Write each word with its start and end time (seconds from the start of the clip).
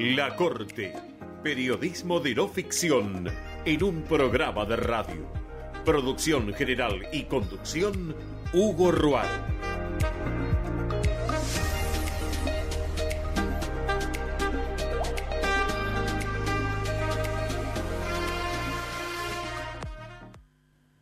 La 0.00 0.36
Corte. 0.36 0.94
Periodismo 1.42 2.20
de 2.20 2.32
no 2.32 2.46
ficción 2.46 3.28
en 3.64 3.82
un 3.82 4.02
programa 4.04 4.64
de 4.64 4.76
radio. 4.76 5.28
Producción 5.84 6.54
general 6.54 7.08
y 7.12 7.24
conducción, 7.24 8.14
Hugo 8.52 8.92
Rual. 8.92 9.26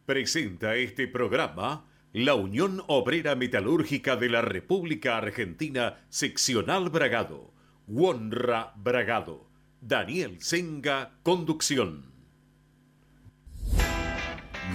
Presenta 0.07 0.75
este 0.77 1.07
programa 1.07 1.85
la 2.15 2.35
Unión 2.35 2.83
Obrera 2.87 3.35
Metalúrgica 3.35 4.17
de 4.17 4.31
la 4.31 4.41
República 4.41 5.19
Argentina, 5.19 6.07
seccional 6.09 6.89
Bragado. 6.89 7.56
Wonra 7.89 8.73
Bragado. 8.75 9.47
Daniel 9.81 10.41
Senga, 10.41 11.13
conducción. 11.23 12.13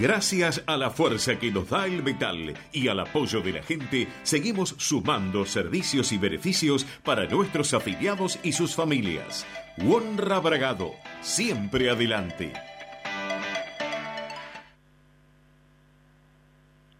Gracias 0.00 0.64
a 0.66 0.78
la 0.78 0.88
fuerza 0.88 1.38
que 1.38 1.50
nos 1.50 1.68
da 1.68 1.84
el 1.84 2.02
metal 2.02 2.54
y 2.72 2.88
al 2.88 3.00
apoyo 3.00 3.42
de 3.42 3.52
la 3.52 3.62
gente, 3.62 4.08
seguimos 4.22 4.70
sumando 4.78 5.44
servicios 5.44 6.12
y 6.12 6.18
beneficios 6.18 6.86
para 7.04 7.26
nuestros 7.26 7.74
afiliados 7.74 8.40
y 8.42 8.52
sus 8.52 8.74
familias. 8.74 9.46
Wonra 9.76 10.40
Bragado, 10.40 10.92
siempre 11.20 11.90
adelante. 11.90 12.54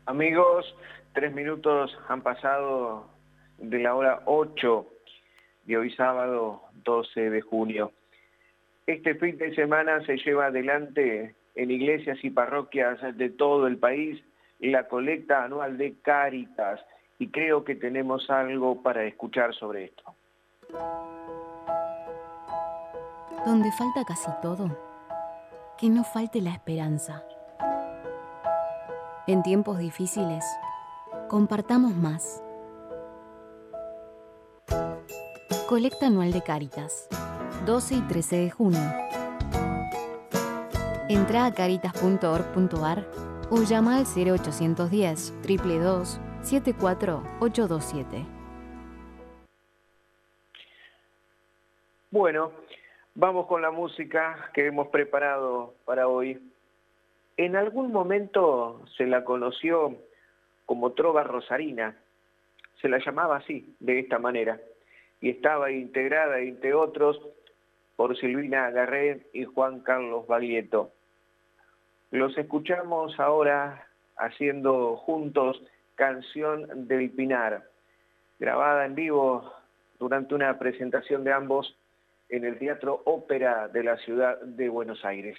Amigos, 0.04 0.74
tres 1.14 1.32
minutos 1.32 1.96
han 2.06 2.20
pasado 2.20 3.08
de 3.56 3.78
la 3.78 3.94
hora 3.94 4.22
8 4.26 4.91
de 5.64 5.76
hoy 5.76 5.90
sábado 5.92 6.62
12 6.84 7.30
de 7.30 7.40
junio. 7.40 7.92
Este 8.86 9.14
fin 9.14 9.38
de 9.38 9.54
semana 9.54 10.04
se 10.04 10.16
lleva 10.16 10.46
adelante 10.46 11.34
en 11.54 11.70
iglesias 11.70 12.18
y 12.22 12.30
parroquias 12.30 12.98
de 13.16 13.30
todo 13.30 13.66
el 13.66 13.78
país 13.78 14.22
la 14.70 14.86
colecta 14.88 15.44
anual 15.44 15.76
de 15.76 15.94
Cáritas 16.02 16.80
y 17.18 17.28
creo 17.28 17.64
que 17.64 17.74
tenemos 17.74 18.30
algo 18.30 18.82
para 18.82 19.04
escuchar 19.04 19.54
sobre 19.54 19.84
esto. 19.84 20.14
Donde 23.44 23.70
falta 23.72 24.04
casi 24.06 24.30
todo, 24.40 24.76
que 25.78 25.88
no 25.88 26.04
falte 26.04 26.40
la 26.40 26.50
esperanza. 26.50 27.24
En 29.26 29.42
tiempos 29.42 29.78
difíciles, 29.78 30.44
compartamos 31.28 31.94
más. 31.94 32.42
Colecta 35.72 36.08
anual 36.08 36.32
de 36.32 36.42
Cáritas, 36.42 37.08
12 37.64 37.94
y 37.94 38.00
13 38.02 38.36
de 38.36 38.50
junio. 38.50 38.78
Entra 41.08 41.46
a 41.46 41.54
caritas.org.ar 41.54 43.06
o 43.50 43.62
llama 43.62 43.96
al 43.96 44.04
0810 44.04 45.32
322 45.40 46.20
74827. 46.42 48.26
Bueno, 52.10 52.52
vamos 53.14 53.46
con 53.46 53.62
la 53.62 53.70
música 53.70 54.50
que 54.52 54.66
hemos 54.66 54.88
preparado 54.88 55.72
para 55.86 56.06
hoy. 56.06 56.38
En 57.38 57.56
algún 57.56 57.92
momento 57.92 58.84
se 58.98 59.06
la 59.06 59.24
conoció 59.24 59.96
como 60.66 60.92
trova 60.92 61.22
rosarina, 61.22 61.96
se 62.82 62.90
la 62.90 62.98
llamaba 62.98 63.38
así, 63.38 63.74
de 63.80 64.00
esta 64.00 64.18
manera, 64.18 64.60
y 65.22 65.30
estaba 65.30 65.70
integrada, 65.70 66.40
entre 66.40 66.74
otros, 66.74 67.18
por 67.96 68.16
Silvina 68.18 68.70
Garret 68.70 69.26
y 69.32 69.44
Juan 69.44 69.80
Carlos 69.80 70.26
Baglietto. 70.26 70.90
Los 72.10 72.36
escuchamos 72.36 73.18
ahora 73.18 73.86
haciendo 74.16 74.96
juntos 74.96 75.62
Canción 75.94 76.88
del 76.88 77.10
Pinar, 77.10 77.62
grabada 78.38 78.84
en 78.84 78.96
vivo 78.96 79.50
durante 79.98 80.34
una 80.34 80.58
presentación 80.58 81.22
de 81.22 81.32
ambos 81.32 81.76
en 82.28 82.44
el 82.44 82.58
Teatro 82.58 83.02
Ópera 83.04 83.68
de 83.68 83.84
la 83.84 83.96
ciudad 83.98 84.40
de 84.40 84.68
Buenos 84.68 85.04
Aires. 85.04 85.38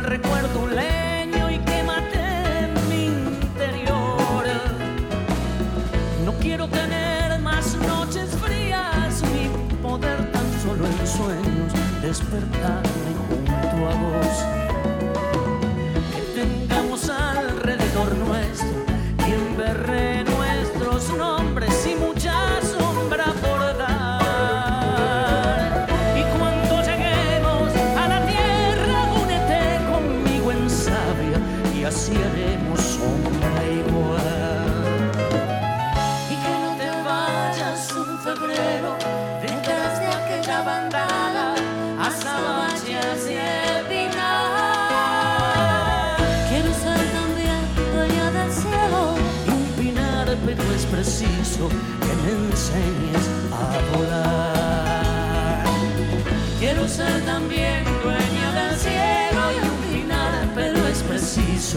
recuerdo 0.00 0.60
un 0.60 0.74
leño 0.74 1.50
y 1.50 1.58
quémate 1.58 2.18
en 2.60 2.88
mi 2.88 3.06
interior. 3.06 4.44
No 6.24 6.32
quiero 6.40 6.68
tener 6.68 7.38
más 7.40 7.74
noches 7.76 8.30
frías 8.42 9.22
ni 9.32 9.48
poder 9.82 10.30
tan 10.32 10.46
solo 10.62 10.86
en 10.86 11.06
sueños 11.06 11.72
despertarme 12.02 13.12
junto 13.28 13.88
a 13.88 13.94
vos. 13.94 14.61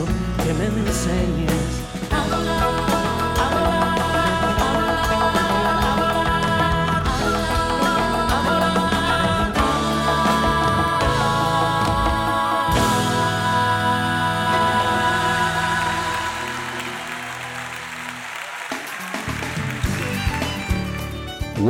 Que 0.04 0.54
me. 0.54 0.66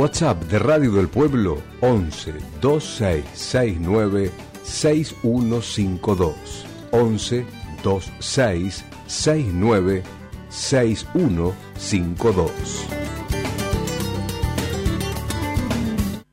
WhatsApp 0.06 0.40
de 0.44 0.58
Radio 0.58 0.92
del 0.92 1.08
Pueblo 1.08 1.60
11 1.80 2.34
2669 2.60 4.30
6152 4.62 6.66
11 6.90 7.46
2669 7.82 10.02
6152 10.48 12.86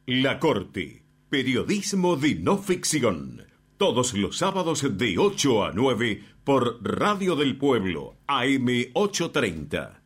La 0.06 0.38
Corte, 0.38 1.06
periodismo 1.30 2.18
de 2.18 2.36
no 2.36 2.60
ficción. 2.60 3.48
Todos 3.78 4.14
los 4.14 4.38
sábados 4.38 4.86
de 4.98 5.18
8 5.18 5.66
a 5.66 5.72
9 5.74 6.24
por 6.44 6.78
Radio 6.84 7.36
del 7.36 7.58
Pueblo, 7.58 8.18
AM 8.28 8.68
830. 8.94 10.03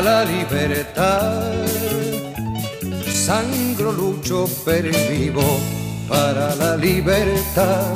La 0.00 0.24
libertad. 0.24 1.52
Sangro, 3.04 3.92
lucho, 3.92 4.46
pervivo 4.64 5.42
para 6.08 6.54
la 6.54 6.76
libertad. 6.76 7.94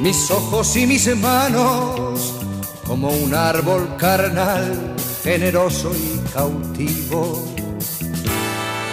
Mis 0.00 0.30
ojos 0.30 0.76
y 0.76 0.86
mis 0.86 1.16
manos, 1.16 2.38
como 2.86 3.08
un 3.08 3.34
árbol 3.34 3.96
carnal, 3.96 4.94
generoso 5.22 5.92
y 5.94 6.18
cautivo, 6.32 7.38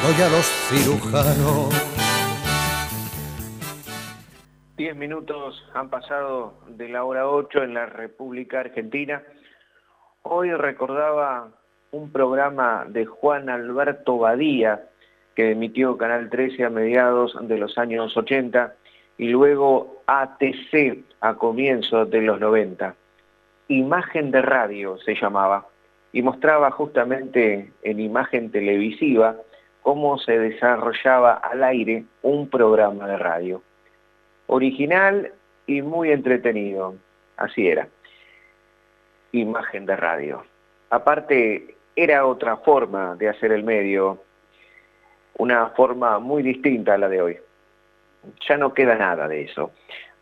doy 0.04 0.22
a 0.22 0.30
los 0.30 0.46
cirujanos. 0.70 1.74
Diez 4.78 4.96
minutos 4.96 5.64
han 5.76 5.90
pasado 5.90 6.64
de 6.68 6.90
la 6.90 7.04
hora 7.04 7.28
ocho 7.28 7.62
en 7.62 7.74
la 7.74 7.86
República 7.86 8.62
Argentina. 8.62 9.22
Hoy 10.24 10.52
recordaba 10.52 11.50
un 11.92 12.12
programa 12.12 12.86
de 12.88 13.06
Juan 13.06 13.50
Alberto 13.50 14.20
Badía 14.20 14.84
que 15.36 15.52
emitió 15.52 15.98
Canal 15.98 16.30
13 16.30 16.66
a 16.66 16.70
mediados 16.70 17.36
de 17.42 17.58
los 17.58 17.76
años 17.80 18.16
80 18.16 18.76
y 19.18 19.30
luego 19.30 20.04
ATC 20.06 21.00
a 21.22 21.34
comienzos 21.34 22.10
de 22.12 22.22
los 22.22 22.40
90. 22.40 22.94
Imagen 23.70 24.30
de 24.30 24.44
radio 24.44 25.00
se 25.00 25.16
llamaba 25.16 25.66
y 26.14 26.22
mostraba 26.22 26.70
justamente 26.70 27.72
en 27.82 28.00
imagen 28.00 28.52
televisiva 28.52 29.38
cómo 29.82 30.20
se 30.20 30.38
desarrollaba 30.38 31.34
al 31.34 31.64
aire 31.64 32.06
un 32.22 32.48
programa 32.48 33.08
de 33.08 33.18
radio. 33.18 33.64
Original 34.46 35.32
y 35.66 35.82
muy 35.82 36.12
entretenido, 36.12 36.94
así 37.38 37.68
era 37.68 37.88
imagen 39.32 39.86
de 39.86 39.96
radio. 39.96 40.44
Aparte, 40.90 41.76
era 41.96 42.26
otra 42.26 42.58
forma 42.58 43.16
de 43.16 43.30
hacer 43.30 43.52
el 43.52 43.64
medio, 43.64 44.24
una 45.38 45.68
forma 45.70 46.20
muy 46.20 46.44
distinta 46.44 46.94
a 46.94 46.98
la 46.98 47.10
de 47.10 47.22
hoy. 47.22 47.38
Ya 48.48 48.58
no 48.58 48.74
queda 48.74 48.96
nada 48.96 49.28
de 49.28 49.44
eso. 49.44 49.72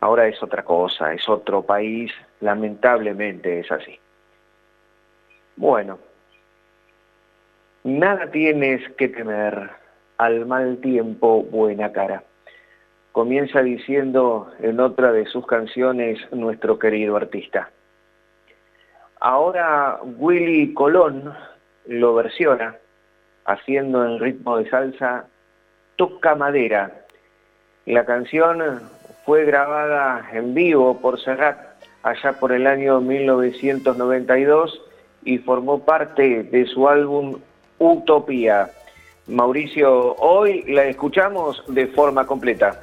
Ahora 0.00 0.26
es 0.26 0.42
otra 0.42 0.64
cosa, 0.64 1.12
es 1.12 1.28
otro 1.28 1.62
país, 1.62 2.12
lamentablemente 2.40 3.60
es 3.60 3.70
así. 3.70 3.98
Bueno, 5.56 5.98
nada 7.84 8.30
tienes 8.30 8.88
que 8.92 9.08
temer, 9.08 9.70
al 10.16 10.46
mal 10.46 10.78
tiempo 10.78 11.42
buena 11.42 11.92
cara. 11.92 12.22
Comienza 13.12 13.62
diciendo 13.62 14.52
en 14.60 14.80
otra 14.80 15.12
de 15.12 15.26
sus 15.26 15.46
canciones 15.46 16.18
nuestro 16.32 16.78
querido 16.78 17.16
artista. 17.16 17.70
Ahora 19.20 19.98
Willy 20.02 20.72
Colón 20.72 21.34
lo 21.84 22.14
versiona 22.14 22.76
haciendo 23.44 24.02
en 24.02 24.18
ritmo 24.18 24.56
de 24.56 24.70
salsa 24.70 25.26
Toca 25.96 26.34
Madera. 26.34 27.04
La 27.84 28.06
canción 28.06 28.80
fue 29.26 29.44
grabada 29.44 30.26
en 30.32 30.54
vivo 30.54 30.98
por 31.02 31.20
Serrat 31.20 31.58
allá 32.02 32.32
por 32.40 32.52
el 32.52 32.66
año 32.66 33.02
1992 33.02 34.80
y 35.24 35.36
formó 35.36 35.84
parte 35.84 36.44
de 36.44 36.64
su 36.64 36.88
álbum 36.88 37.38
Utopía. 37.78 38.70
Mauricio, 39.26 40.14
hoy 40.16 40.62
la 40.66 40.84
escuchamos 40.84 41.62
de 41.68 41.88
forma 41.88 42.26
completa. 42.26 42.80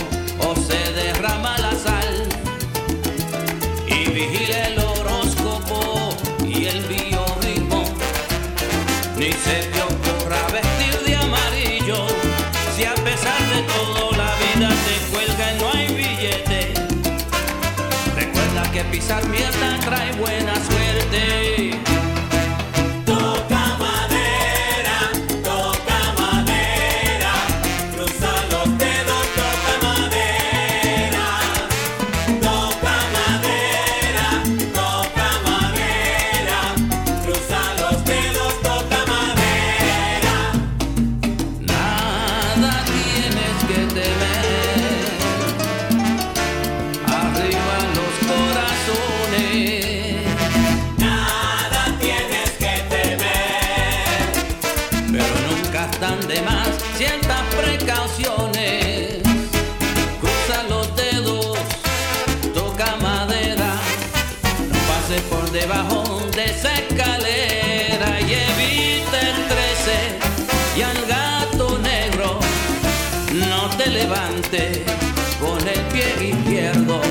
Con 75.39 75.67
el 75.67 75.79
pie 75.91 76.29
izquierdo, 76.29 77.01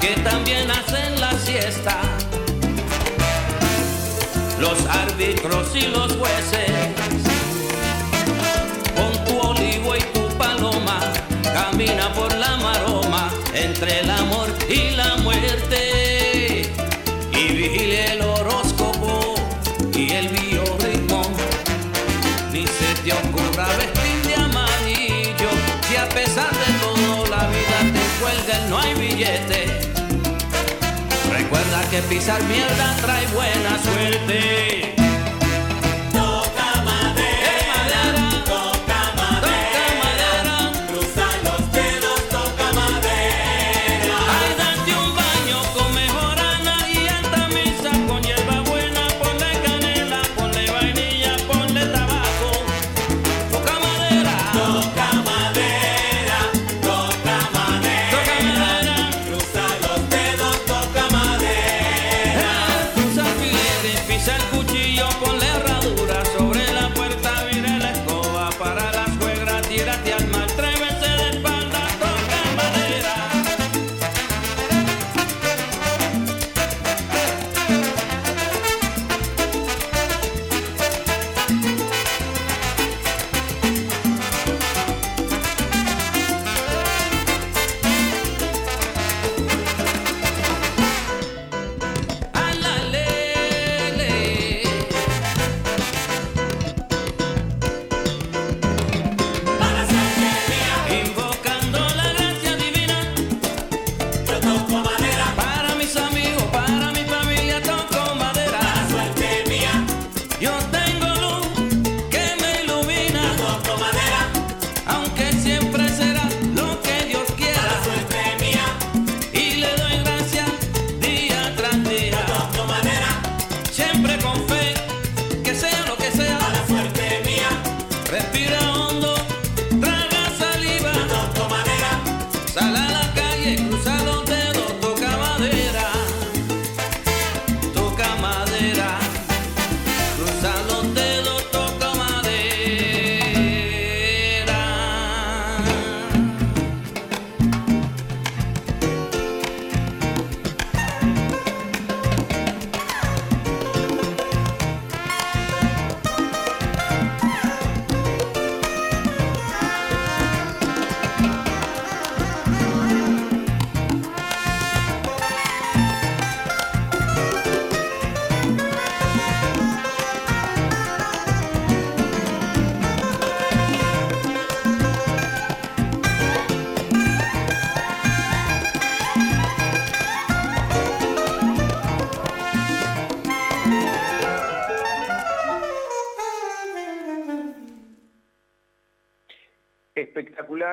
que 0.00 0.20
también 0.22 0.70
hacen 0.70 1.20
la 1.20 1.32
siesta 1.38 2.00
los 4.60 4.86
árbitros 4.86 5.74
y 5.74 5.86
los 5.86 6.12
jueces. 6.16 6.67
Recuerda 31.28 31.90
que 31.90 32.00
pisar 32.02 32.40
mierda 32.44 32.96
trae 33.00 33.26
buena 33.34 33.76
suerte. 33.82 35.07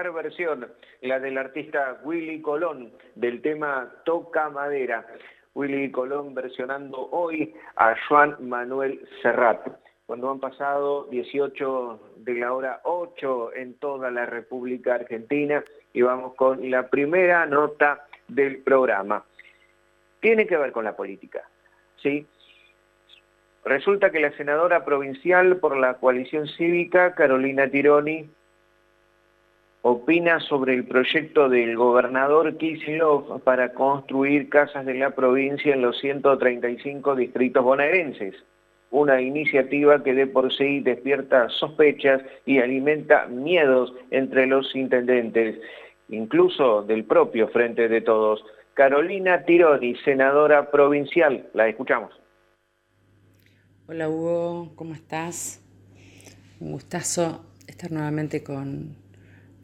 Versión, 0.03 0.67
la 1.01 1.19
del 1.19 1.37
artista 1.37 1.99
Willy 2.03 2.41
Colón, 2.41 2.91
del 3.15 3.41
tema 3.41 3.89
Toca 4.03 4.49
Madera. 4.49 5.05
Willy 5.53 5.89
Colón 5.89 6.33
versionando 6.35 7.07
hoy 7.11 7.55
a 7.77 7.95
Juan 8.07 8.35
Manuel 8.41 9.07
Serrat. 9.21 9.65
Cuando 10.05 10.29
han 10.29 10.39
pasado 10.41 11.05
18 11.05 11.99
de 12.17 12.33
la 12.35 12.53
hora 12.53 12.81
8 12.83 13.55
en 13.55 13.75
toda 13.75 14.11
la 14.11 14.25
República 14.25 14.95
Argentina 14.95 15.63
y 15.93 16.01
vamos 16.01 16.35
con 16.35 16.69
la 16.69 16.89
primera 16.89 17.45
nota 17.45 18.05
del 18.27 18.57
programa. 18.63 19.23
Tiene 20.19 20.45
que 20.45 20.57
ver 20.57 20.73
con 20.73 20.83
la 20.83 20.95
política, 20.95 21.47
¿sí? 22.03 22.27
Resulta 23.63 24.11
que 24.11 24.19
la 24.19 24.31
senadora 24.33 24.83
provincial 24.83 25.57
por 25.57 25.77
la 25.77 25.95
coalición 25.95 26.47
cívica, 26.49 27.15
Carolina 27.15 27.67
Tironi, 27.69 28.29
opina 29.87 30.39
sobre 30.39 30.73
el 30.73 30.87
proyecto 30.87 31.47
del 31.47 31.77
gobernador 31.77 32.57
Kicillof 32.57 33.43
para 33.43 33.71
construir 33.75 34.49
casas 34.49 34.83
de 34.83 34.95
la 34.95 35.11
provincia 35.11 35.75
en 35.75 35.83
los 35.83 35.99
135 35.99 37.15
distritos 37.15 37.63
bonaerenses. 37.63 38.33
Una 38.89 39.21
iniciativa 39.21 40.03
que 40.03 40.15
de 40.15 40.25
por 40.25 40.51
sí 40.51 40.79
despierta 40.79 41.49
sospechas 41.49 42.23
y 42.47 42.57
alimenta 42.57 43.27
miedos 43.27 43.93
entre 44.09 44.47
los 44.47 44.75
intendentes, 44.75 45.61
incluso 46.09 46.81
del 46.81 47.03
propio 47.03 47.47
Frente 47.49 47.87
de 47.87 48.01
Todos. 48.01 48.43
Carolina 48.73 49.45
Tironi, 49.45 49.95
senadora 49.97 50.71
provincial, 50.71 51.47
la 51.53 51.67
escuchamos. 51.67 52.11
Hola 53.87 54.09
Hugo, 54.09 54.71
¿cómo 54.75 54.95
estás? 54.95 55.61
Un 56.59 56.71
gustazo 56.71 57.45
estar 57.67 57.91
nuevamente 57.91 58.43
con, 58.43 59.04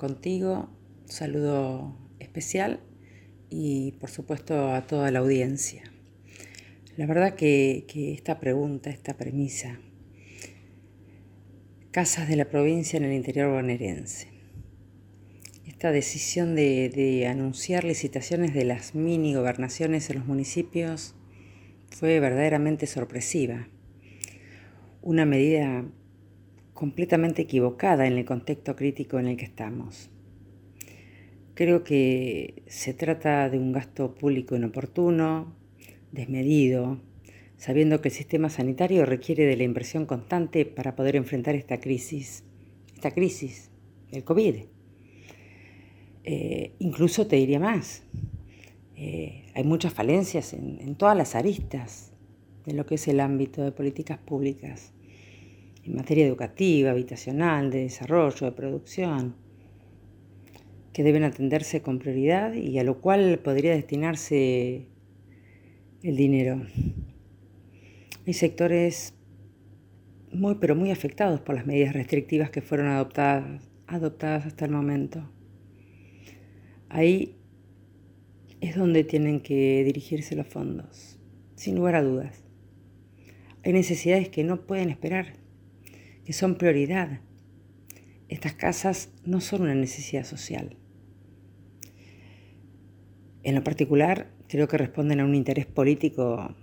contigo, 0.01 0.67
saludo 1.05 1.95
especial 2.17 2.79
y 3.51 3.91
por 3.99 4.09
supuesto 4.09 4.73
a 4.73 4.87
toda 4.87 5.11
la 5.11 5.19
audiencia. 5.19 5.83
La 6.97 7.05
verdad 7.05 7.35
que, 7.35 7.85
esta 8.15 8.39
pregunta, 8.39 8.89
esta 8.89 9.15
premisa, 9.15 9.79
casas 11.91 12.27
de 12.27 12.35
la 12.35 12.45
provincia 12.45 12.97
en 12.97 13.03
el 13.03 13.13
interior 13.13 13.51
bonaerense, 13.51 14.29
esta 15.67 15.91
decisión 15.91 16.55
de, 16.55 16.89
de 16.89 17.27
anunciar 17.27 17.83
licitaciones 17.83 18.55
de 18.55 18.65
las 18.65 18.95
mini 18.95 19.35
gobernaciones 19.35 20.09
en 20.09 20.17
los 20.17 20.25
municipios 20.25 21.13
fue 21.91 22.19
verdaderamente 22.19 22.87
sorpresiva. 22.87 23.67
Una 25.03 25.27
medida 25.27 25.85
completamente 26.81 27.43
equivocada 27.43 28.07
en 28.07 28.17
el 28.17 28.25
contexto 28.25 28.75
crítico 28.75 29.19
en 29.19 29.27
el 29.27 29.37
que 29.37 29.45
estamos. 29.45 30.09
Creo 31.53 31.83
que 31.83 32.63
se 32.65 32.95
trata 32.95 33.51
de 33.51 33.59
un 33.59 33.71
gasto 33.71 34.15
público 34.15 34.55
inoportuno, 34.55 35.53
desmedido, 36.11 36.99
sabiendo 37.55 38.01
que 38.01 38.07
el 38.07 38.15
sistema 38.15 38.49
sanitario 38.49 39.05
requiere 39.05 39.45
de 39.45 39.57
la 39.57 39.63
inversión 39.63 40.07
constante 40.07 40.65
para 40.65 40.95
poder 40.95 41.15
enfrentar 41.15 41.53
esta 41.53 41.79
crisis, 41.79 42.43
esta 42.95 43.11
crisis 43.11 43.69
el 44.11 44.23
COVID. 44.23 44.55
Eh, 46.23 46.71
incluso 46.79 47.27
te 47.27 47.35
diría 47.35 47.59
más, 47.59 48.01
eh, 48.95 49.45
hay 49.53 49.63
muchas 49.63 49.93
falencias 49.93 50.51
en, 50.53 50.79
en 50.81 50.95
todas 50.95 51.15
las 51.15 51.35
aristas 51.35 52.11
de 52.65 52.73
lo 52.73 52.87
que 52.87 52.95
es 52.95 53.07
el 53.07 53.19
ámbito 53.19 53.63
de 53.63 53.71
políticas 53.71 54.17
públicas, 54.17 54.93
en 55.83 55.95
materia 55.95 56.25
educativa, 56.25 56.91
habitacional, 56.91 57.71
de 57.71 57.83
desarrollo, 57.83 58.45
de 58.45 58.51
producción, 58.51 59.35
que 60.93 61.03
deben 61.03 61.23
atenderse 61.23 61.81
con 61.81 61.99
prioridad 61.99 62.53
y 62.53 62.77
a 62.79 62.83
lo 62.83 62.99
cual 63.01 63.39
podría 63.39 63.71
destinarse 63.71 64.87
el 66.03 66.15
dinero. 66.15 66.61
Hay 68.25 68.33
sectores 68.33 69.13
muy 70.31 70.55
pero 70.55 70.75
muy 70.75 70.91
afectados 70.91 71.41
por 71.41 71.55
las 71.55 71.65
medidas 71.65 71.93
restrictivas 71.93 72.49
que 72.49 72.61
fueron 72.61 72.87
adoptadas, 72.87 73.69
adoptadas 73.87 74.45
hasta 74.45 74.65
el 74.65 74.71
momento. 74.71 75.29
Ahí 76.89 77.35
es 78.59 78.75
donde 78.75 79.03
tienen 79.03 79.41
que 79.41 79.83
dirigirse 79.83 80.35
los 80.35 80.47
fondos, 80.47 81.19
sin 81.55 81.75
lugar 81.75 81.95
a 81.95 82.03
dudas. 82.03 82.43
Hay 83.63 83.73
necesidades 83.73 84.29
que 84.29 84.43
no 84.43 84.65
pueden 84.65 84.89
esperar, 84.89 85.33
que 86.25 86.33
son 86.33 86.55
prioridad. 86.55 87.21
Estas 88.29 88.53
casas 88.53 89.09
no 89.25 89.41
son 89.41 89.63
una 89.63 89.75
necesidad 89.75 90.23
social. 90.23 90.77
En 93.43 93.55
lo 93.55 93.63
particular, 93.63 94.31
creo 94.47 94.67
que 94.67 94.77
responden 94.77 95.19
a 95.19 95.25
un 95.25 95.33
interés 95.33 95.65
político 95.65 96.55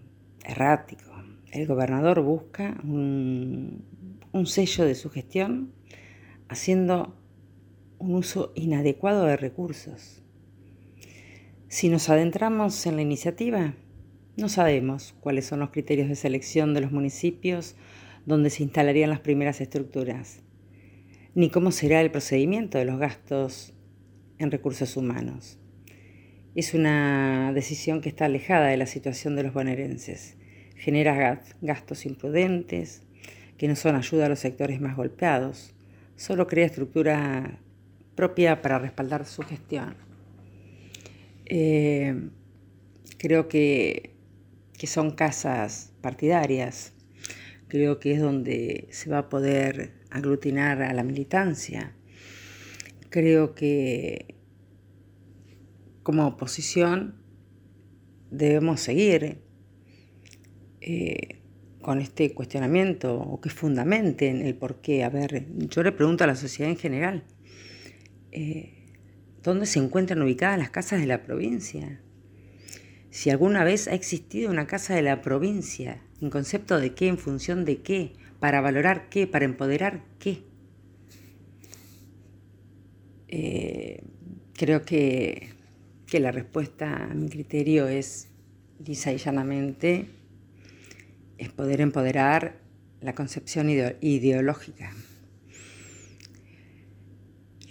errático. 0.45 1.11
El 1.51 1.67
gobernador 1.67 2.23
busca 2.23 2.79
un, 2.85 3.85
sello 4.45 4.85
de 4.85 4.95
su 4.95 5.11
gestión 5.11 5.73
haciendo 6.49 7.17
un 7.99 8.15
uso 8.15 8.53
inadecuado 8.55 9.25
de 9.25 9.37
recursos. 9.37 10.23
Si 11.67 11.89
nos 11.89 12.09
adentramos 12.09 12.87
en 12.87 12.97
la 12.97 13.03
iniciativa, 13.03 13.75
no 14.37 14.49
sabemos 14.49 15.15
cuáles 15.21 15.47
son 15.47 15.61
los 15.61 15.71
criterios 15.71 16.09
de 16.09 16.15
selección 16.15 16.73
de 16.75 16.83
los 16.83 16.93
municipios 16.93 17.75
donde 18.29 18.51
se 18.51 18.63
instalarían 18.63 19.09
las 19.09 19.21
primeras 19.21 19.63
estructuras, 19.63 20.43
ni 21.35 21.49
cómo 21.49 21.73
será 21.73 22.03
el 22.03 22.11
procedimiento 22.11 22.77
de 22.77 22.85
los 22.85 22.99
gastos 22.99 23.73
en 24.39 24.51
recursos 24.51 24.99
humanos. 24.99 25.59
Es 26.55 26.75
una 26.75 27.53
decisión 27.55 28.03
que 28.03 28.11
está 28.11 28.27
alejada 28.27 28.67
de 28.67 28.77
la 28.77 28.85
situación 28.85 29.35
de 29.35 29.45
los 29.45 29.55
bonaerenses. 29.55 30.37
Genera 30.77 31.41
gastos 31.63 32.05
imprudentes, 32.05 33.03
que 33.57 33.67
no 33.67 33.77
son 33.77 33.97
ayuda 33.97 34.27
a 34.27 34.29
los 34.29 34.41
sectores 34.41 34.79
más 34.79 34.95
golpeados. 34.95 35.75
Solo 36.17 36.47
crea 36.47 36.67
estructura 36.67 37.61
propia 38.15 38.61
para 38.61 38.79
respaldar 38.79 39.25
su 39.25 39.41
gestión. 39.43 39.97
Eh, 41.47 42.29
creo 43.17 43.49
que, 43.49 44.11
que 44.77 44.87
son 44.87 45.13
casas 45.13 45.95
partidarias. 46.03 46.93
Creo 47.69 48.01
que 48.01 48.13
es 48.13 48.21
donde 48.21 48.89
se 48.91 49.11
va 49.11 49.19
a 49.19 49.29
poder 49.29 49.93
aglutinar 50.11 50.83
a 50.83 50.93
la 50.95 51.03
militancia. 51.03 51.95
Creo 53.11 53.55
que 53.55 54.35
como 56.03 56.27
oposición 56.27 57.17
debemos 58.31 58.81
seguir 58.81 59.43
eh, 60.81 61.43
con 61.83 62.01
este 62.01 62.33
cuestionamiento 62.33 63.15
o 63.19 63.41
que 63.41 63.51
fundamenten 63.51 64.41
el 64.41 64.55
por 64.55 64.81
qué. 64.81 65.05
A 65.05 65.11
ver, 65.11 65.47
yo 65.69 65.83
le 65.83 65.93
pregunto 65.93 66.25
a 66.25 66.27
la 66.27 66.37
sociedad 66.37 66.71
en 66.71 66.79
general, 66.79 67.25
eh, 68.33 68.73
¿dónde 69.43 69.67
se 69.67 69.79
encuentran 69.79 70.23
ubicadas 70.23 70.59
las 70.59 70.71
casas 70.71 71.01
de 71.01 71.07
la 71.07 71.23
provincia? 71.23 72.01
Si 73.11 73.31
alguna 73.31 73.65
vez 73.65 73.89
ha 73.89 73.95
existido 73.95 74.51
una 74.51 74.67
casa 74.67 74.95
de 74.95 75.03
la 75.03 75.21
provincia, 75.21 76.03
¿en 76.21 76.31
concepto 76.31 76.79
de 76.79 76.95
qué, 76.95 77.09
en 77.09 77.19
función 77.19 77.65
de 77.65 77.83
qué, 77.83 78.13
para 78.41 78.61
valorar 78.61 79.09
qué, 79.09 79.27
para 79.27 79.45
empoderar 79.45 80.05
qué? 80.19 80.43
Eh, 83.29 84.03
creo 84.55 84.83
que 84.83 85.59
que 86.09 86.21
la 86.21 86.33
respuesta 86.33 87.05
a 87.05 87.15
mi 87.15 87.29
criterio 87.29 87.87
es 87.87 88.29
lisa 88.85 89.13
y 89.13 89.19
llanamente 89.19 90.09
es 91.37 91.51
poder 91.51 91.81
empoderar 91.81 92.61
la 93.01 93.15
concepción 93.15 93.69
ideológica. 93.69 94.93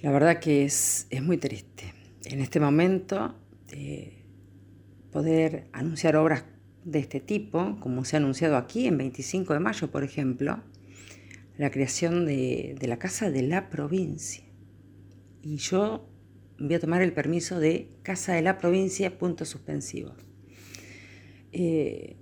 La 0.01 0.12
verdad 0.12 0.39
que 0.39 0.63
es, 0.63 1.07
es 1.10 1.21
muy 1.23 1.38
triste. 1.38 1.93
En 2.25 2.39
este 2.39 2.60
momento, 2.60 3.36
poder 5.12 5.67
anunciar 5.73 6.15
obras 6.15 6.43
de 6.88 7.00
este 7.00 7.19
tipo, 7.19 7.78
como 7.82 8.06
se 8.06 8.15
ha 8.15 8.19
anunciado 8.19 8.56
aquí 8.56 8.88
en 8.88 8.97
25 8.97 9.54
de 9.54 9.60
mayo, 9.60 9.91
por 9.91 10.06
ejemplo, 10.06 10.63
la 11.58 11.69
creación 11.69 12.26
de, 12.26 12.78
la 12.82 12.97
Casa 12.97 13.30
de 13.30 13.41
la 13.41 13.69
Provincia. 13.69 14.45
Y 15.41 15.58
yo 15.58 16.08
voy 16.58 16.73
a 16.76 16.80
tomar 16.80 17.02
el 17.02 17.12
permiso 17.12 17.60
de 17.60 17.89
Casa 18.04 18.34
de 18.34 18.41
la 18.41 18.58
Provincia, 18.58 19.17
punto 19.17 19.43
suspensivo. 19.43 20.13
Eh, 21.52 22.15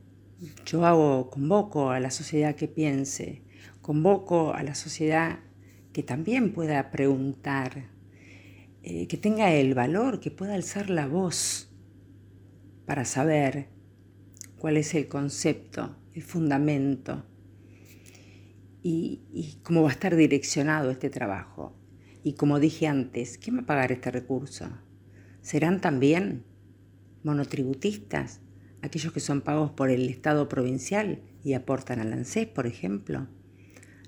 yo 0.65 0.84
hago, 0.86 1.30
convoco 1.30 1.91
a 1.91 1.99
la 1.99 2.10
sociedad 2.10 2.56
que 2.56 2.67
piense, 2.67 3.43
convoco 3.84 4.56
a 4.56 4.63
la 4.63 4.73
sociedad 4.73 5.41
que 5.93 6.01
también 6.01 6.54
pueda 6.54 6.89
preguntar, 6.89 7.91
eh, 8.82 9.08
que 9.08 9.17
tenga 9.17 9.54
el 9.54 9.75
valor, 9.75 10.19
que 10.19 10.32
pueda 10.32 10.56
alzar 10.56 10.89
la 10.89 11.08
voz 11.08 11.69
para 12.88 13.06
saber 13.06 13.74
cuál 14.58 14.78
es 14.78 14.94
el 14.96 15.08
concepto, 15.08 15.96
el 16.13 16.24
fundamento 16.24 17.26
y, 18.82 19.60
cómo 19.63 19.82
va 19.82 19.89
a 19.89 19.94
estar 19.94 20.15
direccionado 20.15 20.91
este 20.91 21.10
trabajo. 21.10 21.76
Y 22.24 22.34
como 22.34 22.60
dije 22.60 22.88
antes, 22.88 23.38
¿quién 23.38 23.58
va 23.58 23.62
a 23.62 23.65
pagar 23.65 23.91
este 23.91 24.12
recurso? 24.12 24.70
¿Serán 25.41 25.82
también 25.82 26.44
monotributistas, 27.24 28.41
aquellos 28.82 29.12
que 29.12 29.20
son 29.20 29.41
pagos 29.41 29.72
por 29.72 29.89
el 29.89 30.08
Estado 30.10 30.48
provincial 30.50 31.22
y 31.44 31.54
aportan 31.54 32.00
al 32.00 32.13
ANSES, 32.13 32.48
por 32.48 32.68
ejemplo? 32.68 33.28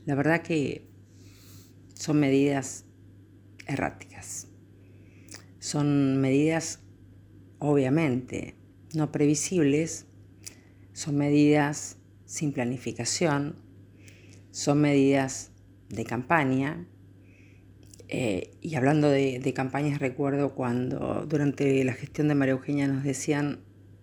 La 0.05 0.15
verdad 0.15 0.41
que 0.41 0.87
son 1.93 2.19
medidas 2.19 2.85
erráticas. 3.67 4.47
Son 5.59 6.21
medidas, 6.21 6.79
obviamente, 7.59 8.55
no 8.93 9.11
previsibles, 9.11 10.06
son 10.97 11.15
medidas 11.15 11.99
sin 12.25 12.53
planificación, 12.53 13.55
son 14.49 14.81
medidas 14.81 15.51
de 15.89 16.05
campaña 16.05 16.87
eh, 18.07 18.57
y 18.61 18.73
hablando 18.73 19.07
de, 19.07 19.53
campañas, 19.55 19.99
recuerdo 19.99 20.55
cuando 20.55 21.23
durante 21.29 21.83
la 21.83 21.93
gestión 21.93 22.27
de 22.29 22.33
María 22.33 22.53
Eugenia 22.53 22.87
nos 22.87 23.03
decían, 23.03 23.59